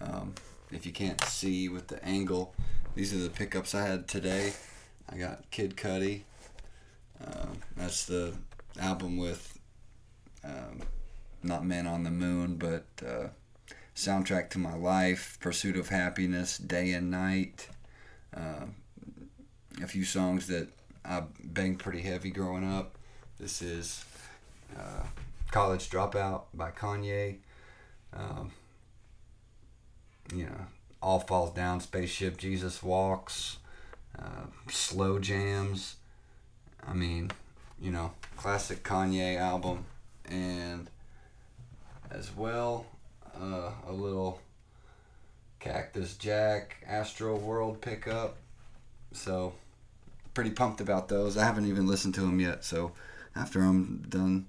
um, 0.00 0.34
if 0.70 0.86
you 0.86 0.92
can't 0.92 1.20
see 1.24 1.68
with 1.68 1.88
the 1.88 2.04
angle, 2.04 2.54
these 2.94 3.14
are 3.14 3.18
the 3.18 3.30
pickups 3.30 3.74
I 3.74 3.86
had 3.86 4.08
today. 4.08 4.52
I 5.08 5.16
got 5.16 5.50
Kid 5.50 5.76
Cudi. 5.76 6.22
Uh, 7.20 7.46
that's 7.76 8.06
the 8.06 8.34
album 8.80 9.16
with 9.16 9.58
um, 10.44 10.80
not 11.42 11.64
Men 11.64 11.86
on 11.86 12.04
the 12.04 12.10
Moon, 12.10 12.56
but 12.56 12.84
uh, 13.06 13.28
soundtrack 13.94 14.50
to 14.50 14.58
my 14.58 14.74
life, 14.74 15.38
Pursuit 15.40 15.76
of 15.76 15.88
Happiness, 15.88 16.58
Day 16.58 16.92
and 16.92 17.10
Night. 17.10 17.68
Uh, 18.36 18.66
a 19.82 19.86
few 19.86 20.04
songs 20.04 20.46
that 20.48 20.68
I 21.04 21.22
banged 21.42 21.78
pretty 21.78 22.00
heavy 22.00 22.30
growing 22.30 22.64
up. 22.64 22.96
This 23.38 23.60
is 23.60 24.04
uh, 24.78 25.04
College 25.50 25.90
Dropout 25.90 26.42
by 26.54 26.70
Kanye. 26.70 27.36
Um, 28.14 28.52
you 30.34 30.44
know, 30.44 30.66
All 31.02 31.18
Falls 31.20 31.52
Down, 31.52 31.80
Spaceship, 31.80 32.36
Jesus 32.36 32.82
Walks, 32.82 33.58
uh, 34.18 34.46
Slow 34.68 35.18
Jams. 35.18 35.96
I 36.86 36.94
mean, 36.94 37.30
you 37.80 37.90
know, 37.90 38.12
classic 38.36 38.84
Kanye 38.84 39.38
album. 39.38 39.84
And 40.24 40.88
as 42.10 42.34
well, 42.34 42.86
uh, 43.40 43.70
a 43.88 43.92
little 43.92 44.40
Cactus 45.58 46.16
Jack 46.16 46.84
Astroworld 46.88 47.80
pickup. 47.80 48.36
So, 49.12 49.54
pretty 50.34 50.50
pumped 50.50 50.80
about 50.80 51.08
those. 51.08 51.36
I 51.36 51.44
haven't 51.44 51.66
even 51.66 51.86
listened 51.86 52.14
to 52.14 52.20
them 52.22 52.40
yet. 52.40 52.64
So, 52.64 52.92
after 53.34 53.62
I'm 53.62 54.04
done 54.08 54.46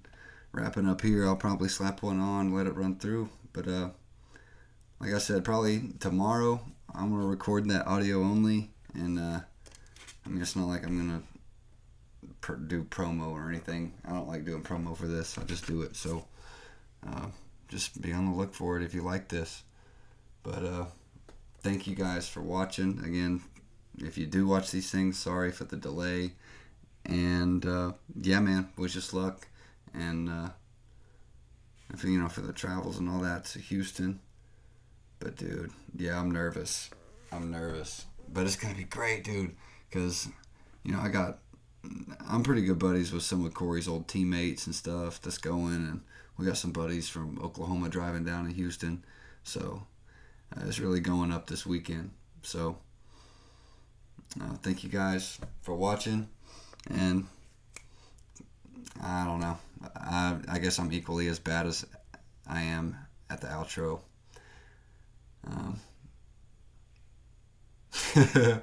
wrapping 0.51 0.87
up 0.87 1.01
here, 1.01 1.25
I'll 1.25 1.35
probably 1.35 1.69
slap 1.69 2.01
one 2.01 2.19
on, 2.19 2.53
let 2.53 2.67
it 2.67 2.75
run 2.75 2.97
through. 2.97 3.29
But, 3.51 3.67
uh, 3.67 3.89
like 4.99 5.13
I 5.13 5.17
said, 5.17 5.43
probably 5.43 5.89
tomorrow 5.99 6.61
I'm 6.95 7.09
gonna 7.09 7.25
record 7.25 7.67
that 7.69 7.87
audio 7.87 8.21
only, 8.21 8.69
and 8.93 9.19
uh, 9.19 9.41
I 10.25 10.29
mean 10.29 10.41
it's 10.41 10.55
not 10.55 10.67
like 10.67 10.85
I'm 10.85 10.97
gonna 10.97 11.23
pr- 12.39 12.53
do 12.53 12.83
promo 12.83 13.31
or 13.31 13.49
anything. 13.49 13.93
I 14.07 14.13
don't 14.13 14.27
like 14.27 14.45
doing 14.45 14.63
promo 14.63 14.95
for 14.95 15.07
this. 15.07 15.37
I 15.37 15.43
just 15.43 15.67
do 15.67 15.81
it. 15.81 15.95
So, 15.95 16.25
uh, 17.05 17.27
just 17.67 18.01
be 18.01 18.13
on 18.13 18.31
the 18.31 18.37
look 18.37 18.53
for 18.53 18.77
it 18.77 18.83
if 18.83 18.93
you 18.93 19.01
like 19.01 19.27
this. 19.27 19.63
But 20.43 20.63
uh, 20.63 20.85
thank 21.61 21.87
you 21.87 21.95
guys 21.95 22.29
for 22.29 22.41
watching. 22.41 23.01
Again, 23.03 23.41
if 23.99 24.17
you 24.17 24.25
do 24.25 24.47
watch 24.47 24.71
these 24.71 24.89
things, 24.89 25.17
sorry 25.17 25.51
for 25.51 25.65
the 25.65 25.77
delay. 25.77 26.33
And 27.05 27.65
uh, 27.65 27.93
yeah, 28.15 28.39
man, 28.39 28.69
wish 28.77 28.97
us 28.97 29.13
luck. 29.13 29.47
And 29.93 30.29
uh, 30.29 30.49
you 32.03 32.19
know 32.19 32.29
for 32.29 32.41
the 32.41 32.53
travels 32.53 32.97
and 32.97 33.09
all 33.09 33.19
that 33.19 33.45
to 33.45 33.59
Houston. 33.59 34.19
But 35.19 35.35
dude, 35.35 35.71
yeah, 35.95 36.19
I'm 36.19 36.31
nervous. 36.31 36.89
I'm 37.31 37.51
nervous, 37.51 38.05
but 38.31 38.45
it's 38.45 38.55
gonna 38.55 38.75
be 38.75 38.83
great, 38.83 39.23
dude. 39.23 39.55
Cause 39.91 40.27
you 40.83 40.91
know 40.93 40.99
I 40.99 41.09
got 41.09 41.39
I'm 42.29 42.43
pretty 42.43 42.63
good 42.63 42.79
buddies 42.79 43.11
with 43.11 43.23
some 43.23 43.45
of 43.45 43.53
Corey's 43.53 43.87
old 43.87 44.07
teammates 44.07 44.65
and 44.65 44.75
stuff 44.75 45.21
that's 45.21 45.37
going, 45.37 45.75
and 45.75 46.01
we 46.37 46.45
got 46.45 46.57
some 46.57 46.71
buddies 46.71 47.09
from 47.09 47.39
Oklahoma 47.43 47.89
driving 47.89 48.23
down 48.23 48.47
to 48.47 48.53
Houston. 48.53 49.03
So 49.43 49.83
uh, 50.55 50.61
it's 50.65 50.79
really 50.79 50.99
going 50.99 51.31
up 51.31 51.47
this 51.47 51.65
weekend. 51.65 52.11
So 52.41 52.77
uh, 54.41 54.53
thank 54.61 54.83
you 54.83 54.89
guys 54.89 55.39
for 55.61 55.75
watching, 55.75 56.27
and 56.89 57.27
I 59.01 59.25
don't 59.25 59.39
know. 59.39 59.57
I 59.95 60.37
I 60.47 60.59
guess 60.59 60.79
I'm 60.79 60.91
equally 60.91 61.27
as 61.27 61.39
bad 61.39 61.67
as 61.67 61.85
I 62.47 62.61
am 62.63 62.97
at 63.29 63.41
the 63.41 63.47
outro. 63.47 63.99
Um, 65.45 65.79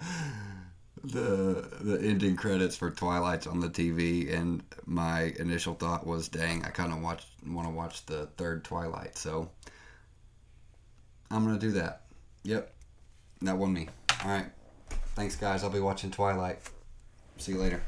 the 1.03 1.69
the 1.81 1.99
ending 2.03 2.37
credits 2.37 2.77
for 2.77 2.91
Twilight's 2.91 3.47
on 3.47 3.61
the 3.61 3.69
TV, 3.71 4.33
and 4.33 4.63
my 4.87 5.35
initial 5.39 5.75
thought 5.75 6.07
was, 6.07 6.29
"Dang, 6.29 6.65
I 6.65 6.71
kind 6.71 6.93
of 6.93 7.01
watch 7.01 7.27
want 7.47 7.69
to 7.69 7.75
watch 7.75 8.07
the 8.07 8.27
third 8.37 8.65
Twilight." 8.65 9.17
So 9.17 9.51
I'm 11.31 11.45
gonna 11.45 11.59
do 11.59 11.73
that. 11.73 12.03
Yep, 12.43 12.73
that 13.43 13.57
won 13.57 13.73
me. 13.73 13.89
All 14.25 14.31
right, 14.31 14.47
thanks 15.15 15.37
guys. 15.37 15.63
I'll 15.65 15.71
be 15.71 15.81
watching 15.81 16.11
Twilight. 16.11 16.59
See 17.39 17.53
you 17.53 17.59
later. 17.59 17.83